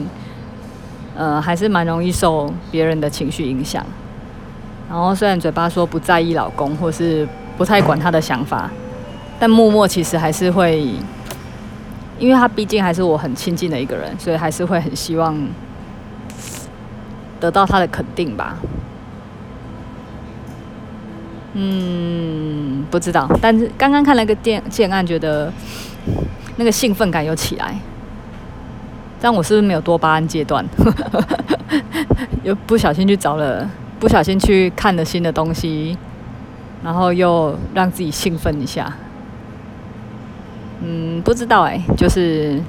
[1.20, 3.86] 呃，还是蛮容易受别人的情绪影响。
[4.90, 8.72] 然后虽然嘴巴说不在意老公，或是不太管他的想法，
[9.38, 10.82] 但默默其实还是会，
[12.18, 15.38] 因为他毕竟还是我很亲近的一个人，所以还是会很希望
[17.38, 18.56] 得到他的肯定吧。
[21.52, 25.52] 嗯，不知道，但是刚刚看了个电建案，觉得
[26.56, 27.76] 那个兴奋感有起来。
[29.20, 30.66] 这样我是不是没有多巴胺阶段？
[32.44, 35.98] 又不小心去找了，不小心去看了新的东西，
[36.84, 38.92] 然后又让自己兴奋一下。
[40.82, 42.62] 嗯，不知道哎，就是，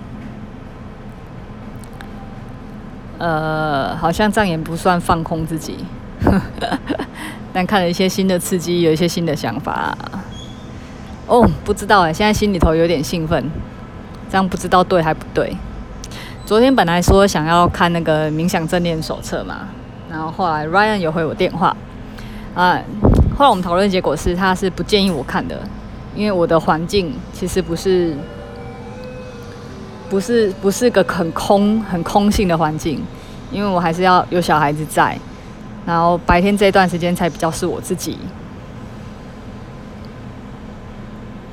[3.18, 5.76] 呃，好像这样也不算放空自己。
[7.52, 9.96] 但看了一些新的刺激，有一些新的想法。
[11.28, 13.48] 哦，不知道哎，现在心里头有点兴奋，
[14.28, 15.56] 这样不知道对还不对。
[16.50, 19.68] 昨天本来说想要看那个冥想正念手册嘛，
[20.10, 21.68] 然后后来 Ryan 有回我电话，
[22.56, 22.76] 啊，
[23.38, 25.60] 后来我们讨论结果是他是不建议我看的，
[26.12, 28.16] 因为我的环境其实不是，
[30.08, 33.00] 不是不是个很空很空性的环境，
[33.52, 35.16] 因为我还是要有小孩子在。
[35.86, 38.18] 然后白天这段时间才比较是我自己，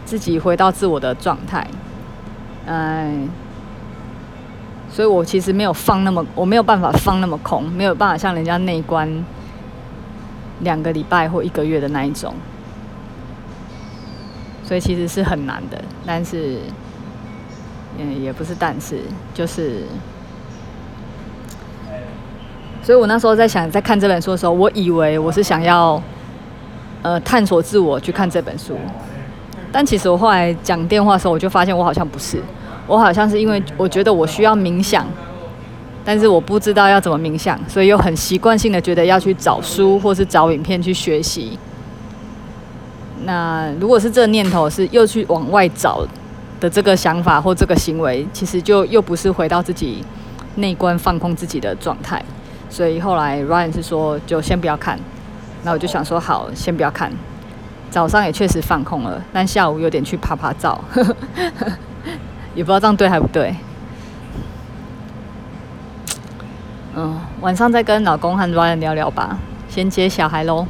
[0.05, 1.67] 自己回到自我的状态，
[2.65, 3.29] 嗯，
[4.97, 9.07] 所以我其实没有放那么，我没有办法放那么空，没有办法像人家内观
[10.61, 12.33] 两个礼拜或一个月的那一种，
[14.63, 15.79] 所以其实是很难的。
[16.03, 16.57] 但是，
[17.99, 19.01] 嗯，也不是但是，
[19.35, 19.83] 就是。
[22.81, 26.01] 所以我那时候在想，在看这本书的时候，我以为我是想要，
[27.03, 28.75] 呃，探索自我去看这本书，
[29.71, 32.41] 但其实我后来讲电话的时候，我就发现我好像不是，
[32.87, 35.05] 我好像是因为我觉得我需要冥想，
[36.05, 41.59] 但是我不知道要怎么冥想，所以又很习惯性的觉得要去找书或是找影片去学习。
[43.25, 46.07] 那如果是这个念头是又去往外找
[46.59, 50.03] 的这个想法或这个行为，其实就又不是回到自己
[50.55, 52.23] 内观放空自己的状态。
[52.69, 54.97] 所以后来 Ryan 是说，就先不要看。
[55.63, 57.11] 那我就想说，好，先不要看。
[57.89, 60.79] 早上也确实放空了，但下午有点去趴趴走，
[62.57, 63.55] 也不知道这样对还不对。
[66.95, 69.37] 嗯，晚上再跟老公和 Ryan 聊聊吧。
[69.69, 70.65] 先接小孩喽。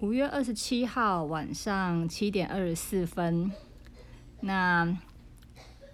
[0.00, 3.50] 五月二十七号晚上七点二十四分，
[4.40, 4.94] 那。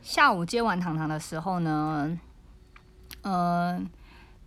[0.03, 2.19] 下午接完糖糖的时候呢，
[3.23, 3.81] 呃，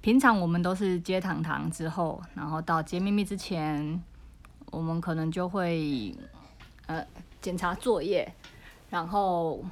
[0.01, 4.03] 平常我们都是接糖糖之后，然后到接咪咪之前，
[4.72, 6.14] 我们可能就会
[6.88, 7.01] 呃
[7.46, 8.28] 检查作业，
[8.89, 9.64] 然后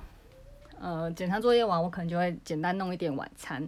[0.80, 3.68] 呃检查作业完，我可能就会简单弄一点晚餐，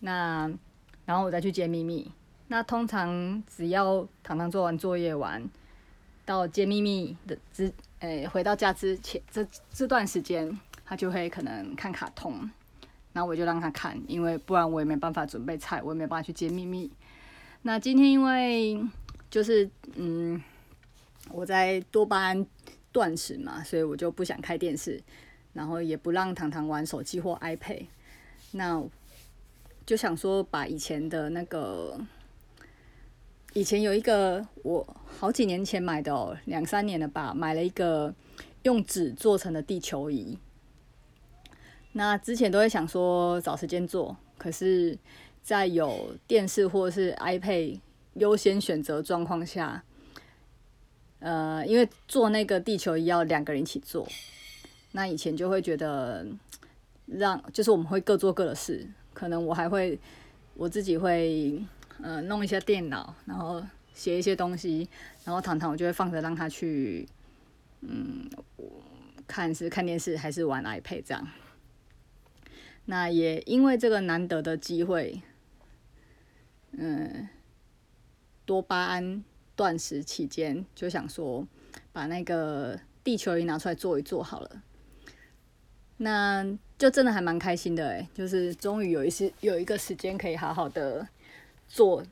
[0.00, 0.52] 那
[1.06, 2.12] 然后我再去接咪咪。
[2.48, 5.42] 那通常只要糖糖做完作业完，
[6.26, 10.60] 到接咪咪的之，呃，回到家之前这这段时间。
[10.86, 12.50] 他就会可能看卡通，
[13.14, 16.90] 那我就让他看，因为不然我也没办法准备菜，我也没办法去接咪咪。
[17.62, 18.78] 那今天因为
[19.30, 20.42] 就是嗯，
[21.30, 22.46] 我在多巴胺
[22.94, 25.02] 断食嘛，所以我就不想开电视，
[25.52, 27.86] 然后也不让糖糖玩手机或 iPad。
[28.52, 28.80] 那
[29.84, 31.98] 就想说把以前的那个，
[33.52, 38.14] 以前有一个我好几年前买的，两三年了吧，买了一个
[38.62, 40.38] 用纸做成的地球仪。
[41.94, 44.96] 那之前都会想说找时间做，可是，
[45.42, 47.80] 在有电视或是 iPad
[48.14, 49.82] 优先选择状况下，
[51.24, 54.06] 呃，因为做那个地球仪要两个人一起做，
[54.92, 56.26] 那以前就会觉得
[57.06, 59.98] 让就是我们会各做各的事，可能我还会
[60.52, 61.64] 我自己会
[62.02, 63.64] 呃弄一下电脑，然后
[63.94, 64.86] 写一些东西，
[65.24, 67.08] 然后糖糖我就会放着让他去
[67.80, 68.28] 嗯
[69.26, 71.26] 看是看电视还是玩 iPad 这样。
[72.84, 75.22] 那也因为这个难得的机会，
[76.72, 77.30] 嗯，
[78.44, 79.24] 多巴胺
[79.56, 81.46] 断食期间，就想说
[81.92, 84.62] 把那个地球仪拿出来做一做好了。
[85.98, 86.44] 那
[86.76, 91.06] 就真的还蛮开心的诶，就是终于有一次有一个时间可以好好的
[91.68, 92.04] 做，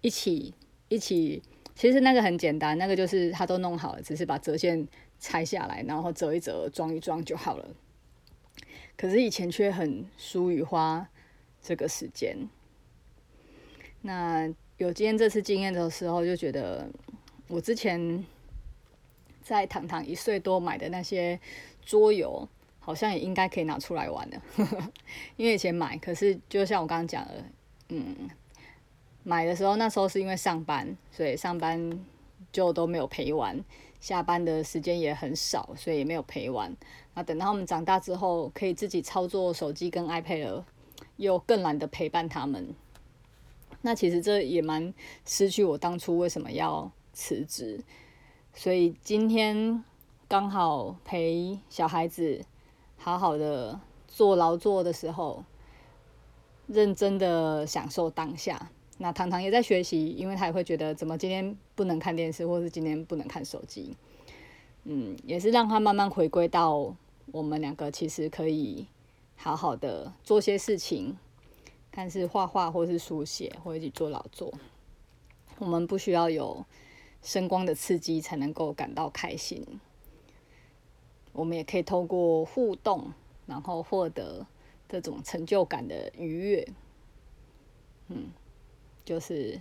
[0.00, 0.54] 一起
[0.88, 1.42] 一起。
[1.74, 4.86] 其实那个很简单，那个就是它都弄好了，只是把折线
[5.18, 7.68] 拆下来，然后折一折，装一装就好了。
[8.96, 11.08] 可是以前却很疏于花
[11.60, 12.48] 这个时间。
[14.02, 16.88] 那有今天这次经验的时候，就觉得
[17.46, 18.24] 我之前
[19.42, 21.38] 在堂堂一岁多买的那些
[21.84, 22.48] 桌游，
[22.80, 24.42] 好像也应该可以拿出来玩了。
[25.36, 27.44] 因为以前买，可是就像我刚刚讲的，
[27.90, 28.28] 嗯，
[29.22, 32.04] 买的时候那时候是因为上班，所以上班
[32.52, 33.64] 就都没有陪玩。
[34.00, 36.76] 下班的时间也很少，所以也没有陪玩。
[37.14, 40.66] 那等到他们长大之后，可以自己操作手机跟 iPad 了，
[41.16, 42.74] 又更懒得陪伴他们。
[43.84, 44.94] 那其实这也蛮
[45.26, 47.84] 失去我当初为什么要辞职。
[48.54, 49.84] 所以今天
[50.26, 52.42] 刚好陪小孩子
[52.96, 53.78] 好好的
[54.08, 55.44] 做劳作的时候，
[56.66, 58.70] 认真的享受当下。
[58.96, 63.94] 那糖糖也在学习，因为他也会觉得怎么今天不能看电视，或是今天不能看手机，
[64.84, 66.96] 嗯，也是让他慢慢回归到
[67.32, 68.86] 我们两个其实可以
[69.36, 71.18] 好好的做些事情，
[71.94, 74.52] 看是画画或是书写，或一起做劳作。
[75.58, 76.66] 我们不需要有
[77.22, 79.64] 声光的刺激才能够感到开心，
[81.32, 83.12] 我们也可以透过互动，
[83.46, 84.44] 然后获得
[84.88, 86.68] 这种成就感的愉悦，
[88.08, 88.32] 嗯。
[89.04, 89.60] 就是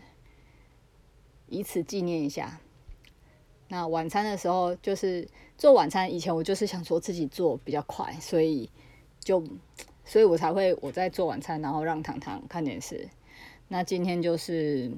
[1.50, 2.62] 以此纪念一下。
[3.68, 5.28] 那晚餐的时候，就是
[5.58, 8.70] 做晚餐以前，我就是想说自己做比较快，所以
[9.20, 9.44] 就，
[10.06, 13.10] 所以我才会我在做晚餐，然后让糖糖看电视。
[13.68, 14.92] 那今天就是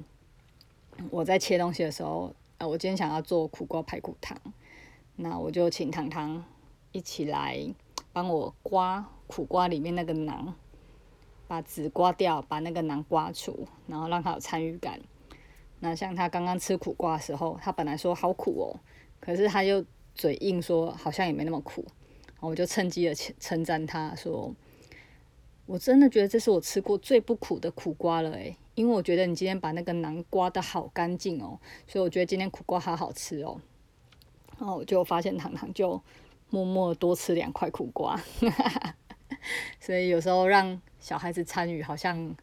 [1.10, 4.36] 我在切东西的时候，呃，我今天想要做苦瓜排骨汤，
[5.16, 6.44] 那我就请糖糖
[6.92, 7.58] 一起来
[8.12, 10.54] 帮我刮苦瓜里面那个囊。
[11.48, 14.98] 把籽刮掉，把那个囊刮除，然后让他有参与感。
[15.78, 18.66] 那像他刚刚吃苦瓜的时候，他本来说好苦哦，
[19.20, 21.84] 可是他又嘴硬说好像也没那么苦。
[22.40, 24.52] 我就趁机的称赞他说
[25.66, 33.60] ：“我真的觉得这是我吃过最不苦的苦瓜了诶，因为我觉得你今天把那个囊刮的好干净哦，所以我觉得今天苦瓜好好吃哦。”
[34.58, 36.00] 然后我就发现糖糖就
[36.48, 38.18] 默默多吃两块苦瓜，
[39.78, 40.80] 所以有时候让。
[40.98, 42.34] 小孩子参与好像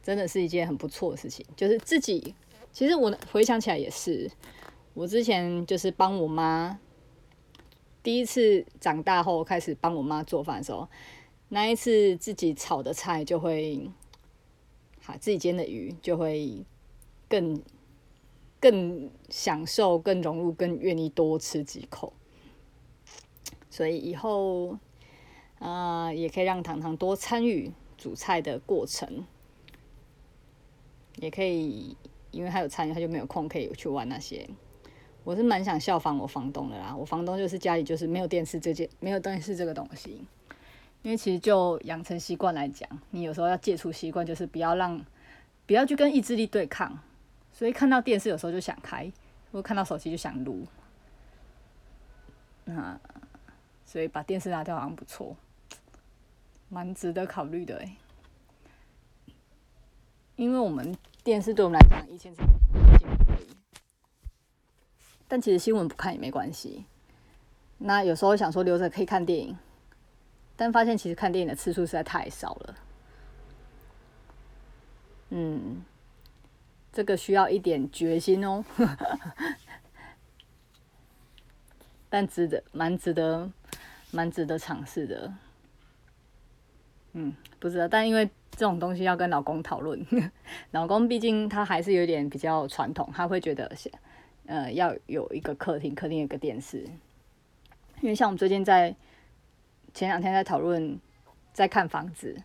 [0.00, 2.36] 真的是一件很不错的事情，就是自己
[2.70, 4.30] 其实我回想起来也是，
[4.94, 6.78] 我之前就是帮我妈
[8.04, 10.88] 第一次长大后开始帮我妈做饭的时候，
[11.48, 13.90] 那一次自己炒的菜就会，
[15.02, 16.64] 哈，自己煎的鱼就会
[17.28, 17.62] 更
[18.60, 22.12] 更享受、更融入、更愿意多吃几口，
[23.70, 24.78] 所以以后
[25.58, 27.72] 啊、呃、也可以让糖糖多参与。
[27.98, 29.24] 煮菜的过程，
[31.16, 31.96] 也可以，
[32.30, 34.46] 因为他有参与，他就没有空可以去玩那些。
[35.24, 40.20] 我是蛮想效仿我房东的啦，我房东就是家里就是没有电视这件，没有电视这个东西。
[41.06, 45.00] 因为其实就养成习惯来讲，你有时候要戒除习惯，就是不要让，
[45.64, 46.98] 不要去跟意志力对抗。
[47.52, 49.08] 所以看到电视有时候就想开，
[49.52, 50.66] 或看到手机就想撸。
[52.64, 52.98] 那
[53.84, 55.36] 所以把电视拿掉好像不错。
[56.68, 57.96] 蛮值得考虑的诶，
[60.34, 60.92] 因为我们
[61.22, 62.42] 电视对我们来讲以前是，
[65.28, 66.84] 但其实新闻不看也没关系。
[67.78, 69.56] 那有时候想说留着可以看电影，
[70.56, 72.74] 但发现其实看电影的次数实在太少了。
[75.30, 75.84] 嗯，
[76.92, 78.64] 这个需要一点决心哦，
[82.08, 83.50] 但值得，蛮值得，
[84.12, 85.34] 蛮值得尝试的。
[87.12, 90.06] 嗯，不知道，但因为这种东西要跟老公讨论，
[90.70, 93.70] 老公毕竟他还是有点比较传统，他会觉得，
[94.46, 96.86] 呃，要有一个客厅，客厅有个电视。
[98.00, 98.94] 因为像我们最近在
[99.96, 101.00] 前两天在讨论，
[101.54, 102.36] 在看房子，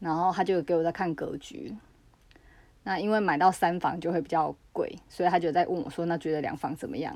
[0.00, 1.72] 然后他就给我在看格局。
[2.82, 7.14] 那因为买到三房就会比较贵，所以他就在问我说：“那觉得两房怎么样？”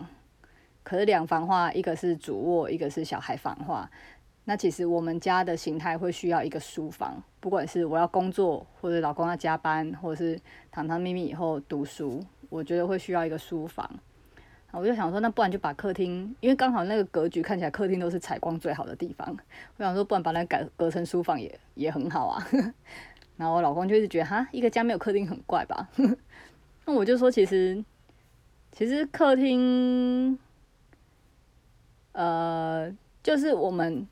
[0.84, 3.90] 可是两房话，一个是主卧，一个是小孩房话。
[4.44, 10.40] 那其实我们家的形态会需要一个书房，不管是我要工作，或者老公要加班，或者是
[10.70, 13.90] 糖糖咪咪以后读书，我觉得会需要一个书房。
[14.78, 19.36] 我就想说，那不然就把客厅，因为刚好那个格局看起来客厅都是采光最好的地方，
[19.76, 22.46] 我想说，不然把它改隔成书房也也很好啊。
[23.36, 25.88] 然后我老公就一直觉得，哈，一个家没有客厅很怪吧？
[26.86, 27.84] 那我就说，其实
[28.72, 30.38] 其实客厅，
[32.12, 32.90] 呃，
[33.22, 34.06] 就是我们。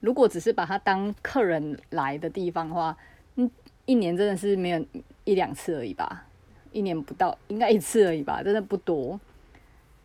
[0.00, 2.94] 如果只是把它当客人来的地方的话，
[3.36, 3.50] 嗯，
[3.86, 4.86] 一年真的是没有
[5.24, 6.26] 一两次而已吧，
[6.72, 9.18] 一年不到，应该一次而已吧，真的不多。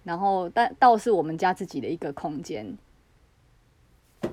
[0.09, 2.75] 然后，但倒是我们家自己的一个空间，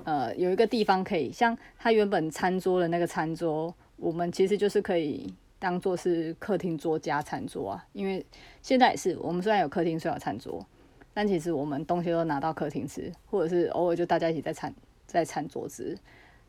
[0.05, 7.85] 呃有一个地方可以，像他原本餐桌的那个餐桌，我们其实就是可以当做是客厅桌加餐桌啊。
[7.93, 8.25] 因为
[8.63, 10.65] 现在也是，我们虽然有客厅，虽然有餐桌，
[11.13, 14.73] 但其实我们东西都拿到客厅吃，或者是偶尔就大家一起在餐
[15.05, 15.95] 在餐桌吃。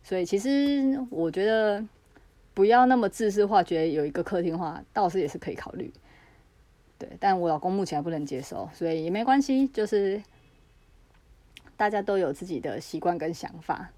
[0.03, 1.85] 所以其实我觉得
[2.55, 5.93] 不要那么自私化，觉得有一个客厅化倒是也是可以考虑。
[6.99, 10.23] 对，但我老公目前还不能接受，所以也没关系，就是。
[11.77, 13.89] 大家都有自己的习惯跟想法，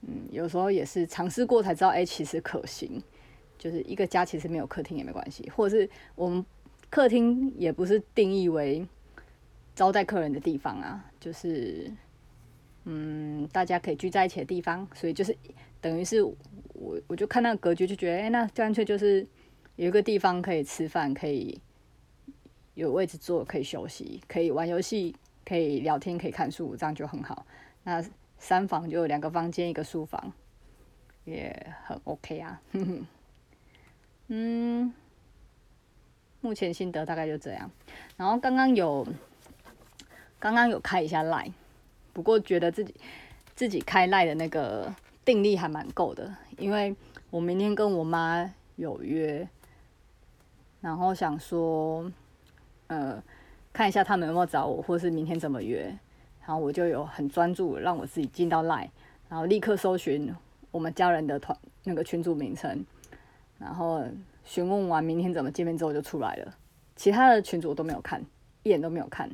[0.00, 3.02] 嗯，有时候也是尝试过才知道，哎、其实可行。
[3.58, 6.42] 就是一个家其实没有客厅也没关系，或者是我们
[6.88, 8.88] 客厅也不是定义为
[9.74, 11.92] 招待客人的地方啊，就是
[12.84, 14.88] 嗯，大家可以聚在一起的地方。
[14.94, 15.36] 所以就是
[15.82, 19.26] 等于是我我就看那个格局，就觉得，哎、那干脆就是
[19.76, 21.60] 有一个地方可以吃饭，可以
[22.74, 25.16] 有位置坐，可以休息，可以玩游戏。
[25.46, 27.44] 可以聊天，可以看书，这样就很好。
[27.82, 28.02] 那
[28.38, 30.32] 三房就有两个房间，一个书房，
[31.26, 32.62] 也很 OK 啊。
[34.28, 34.90] 嗯，
[36.40, 37.70] 目前心得大概就这样。
[38.16, 39.06] 然后刚刚有，
[40.38, 41.52] 刚刚有开一下 Line，
[42.14, 42.94] 不过觉得自己
[43.54, 44.90] 自己开 Line 的那个
[45.26, 46.96] 定力还蛮够的，因为
[47.28, 49.46] 我明天跟我妈有约，
[50.80, 52.10] 然后想说，
[52.86, 53.22] 呃。
[53.76, 55.92] 看一下他们有没有找我，或是明天怎么约，
[56.46, 58.88] 然后我就有很专注，让我自己进到 Line，
[59.28, 60.32] 然后立刻搜寻
[60.70, 62.86] 我们家人的团那个群组名称，
[63.58, 64.04] 然后
[64.44, 66.54] 询问完明天怎么见面之后就出来了。
[66.94, 68.24] 其他的群组我都没有看，
[68.62, 69.28] 一眼都没有看。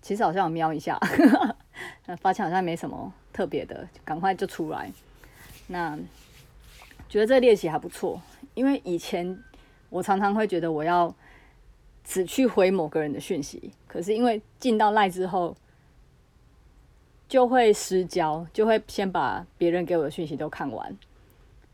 [0.00, 0.98] 其实好像有瞄一下，
[2.22, 4.90] 发现好像没什么特别的，赶快就出来。
[5.66, 5.98] 那
[7.06, 8.18] 觉得这练习还不错，
[8.54, 9.38] 因为以前
[9.90, 11.14] 我常常会觉得我要。
[12.04, 15.56] 只去回某个人的讯息，可是因为进到赖之后，
[17.28, 20.96] 就会失焦，就会先把别人给我的讯息都看完，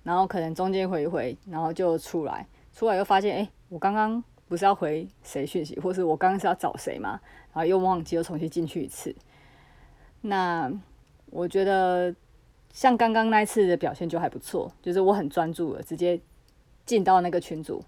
[0.02, 7.20] 然后可能中间回一回，然后就出来，出来又发现，哎、我刚刚不是要回谁讯息，或是我刚刚是要找谁吗？
[7.52, 9.14] 然后又忘记，又重新进去一次。
[10.20, 10.70] 那
[11.30, 12.14] 我觉得
[12.72, 16.20] 像刚刚那次的表现就还不错，就是我很专注了，直接
[16.86, 17.82] 进到那个群组，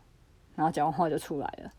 [0.57, 1.71] 然后讲完话就出来了。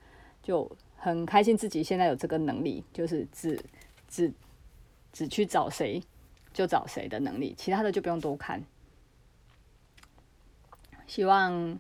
[0.44, 3.64] 就很开心自己现在有这个能力，就是只
[4.08, 4.32] 只
[5.14, 6.02] 只去找谁
[6.52, 8.64] 就找谁的能力，其他的就不用多看。
[11.06, 11.80] 希望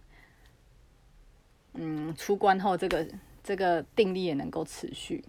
[1.73, 3.07] 嗯出关后这个
[3.43, 5.23] 这个定力也能够持续，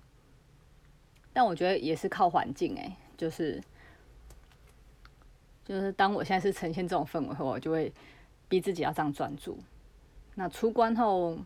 [1.32, 3.62] 但我觉得也是靠环境哎，就是
[5.64, 7.92] 就是当我现在是呈现这种氛围后，我就会
[8.48, 9.58] 逼自己要这样专注。
[10.34, 11.38] 那出关后。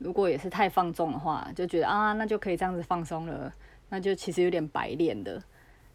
[0.00, 3.52] 如果也是太放纵的话，就觉得啊，那就可以这样子放松了，
[3.90, 5.40] 那就其实有点白练的。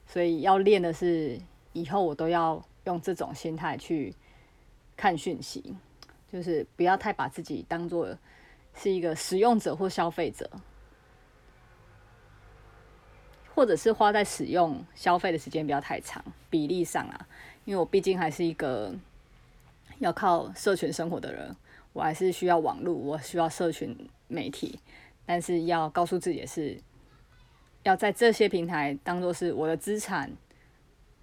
[0.06, 1.40] 所以要练的是，
[1.74, 4.14] 以后我都要用这种心态去
[4.96, 5.76] 看讯息，
[6.32, 8.16] 就是不要太把自己当做
[8.76, 10.48] 是一个使用者或消费者，
[13.56, 16.24] 或者是花在使用消费的时间不要太长。
[16.52, 17.28] 比例上啊，
[17.64, 18.94] 因为我毕竟还是一个
[19.98, 21.56] 要靠社群生活的人。
[21.96, 23.98] 我还是需要网络，我需要社群
[24.28, 24.78] 媒体，
[25.26, 26.78] 但是要告诉自己的是，
[27.84, 30.30] 要在这些平台当做是我的资产，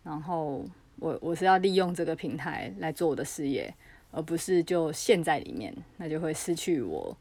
[0.02, 0.64] 然后
[0.96, 3.74] 我我是要利用这个平台来做我的事业，
[4.12, 7.14] 而不是就陷在里面，那就会失去我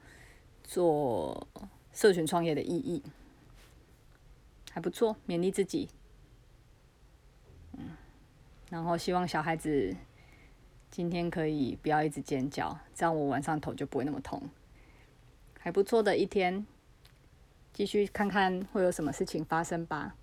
[0.64, 1.46] 做
[1.92, 3.04] 社群创业的意义。
[4.72, 5.90] 还不错，勉励自己，
[7.74, 7.90] 嗯，
[8.70, 9.94] 然后希望小孩子。
[10.92, 14.44] 今天可以不要一直尖叫，这样我晚上头就不会那么痛。
[15.58, 16.68] 还不错的一天，
[17.72, 20.16] 继续看看会有什么事情发生吧。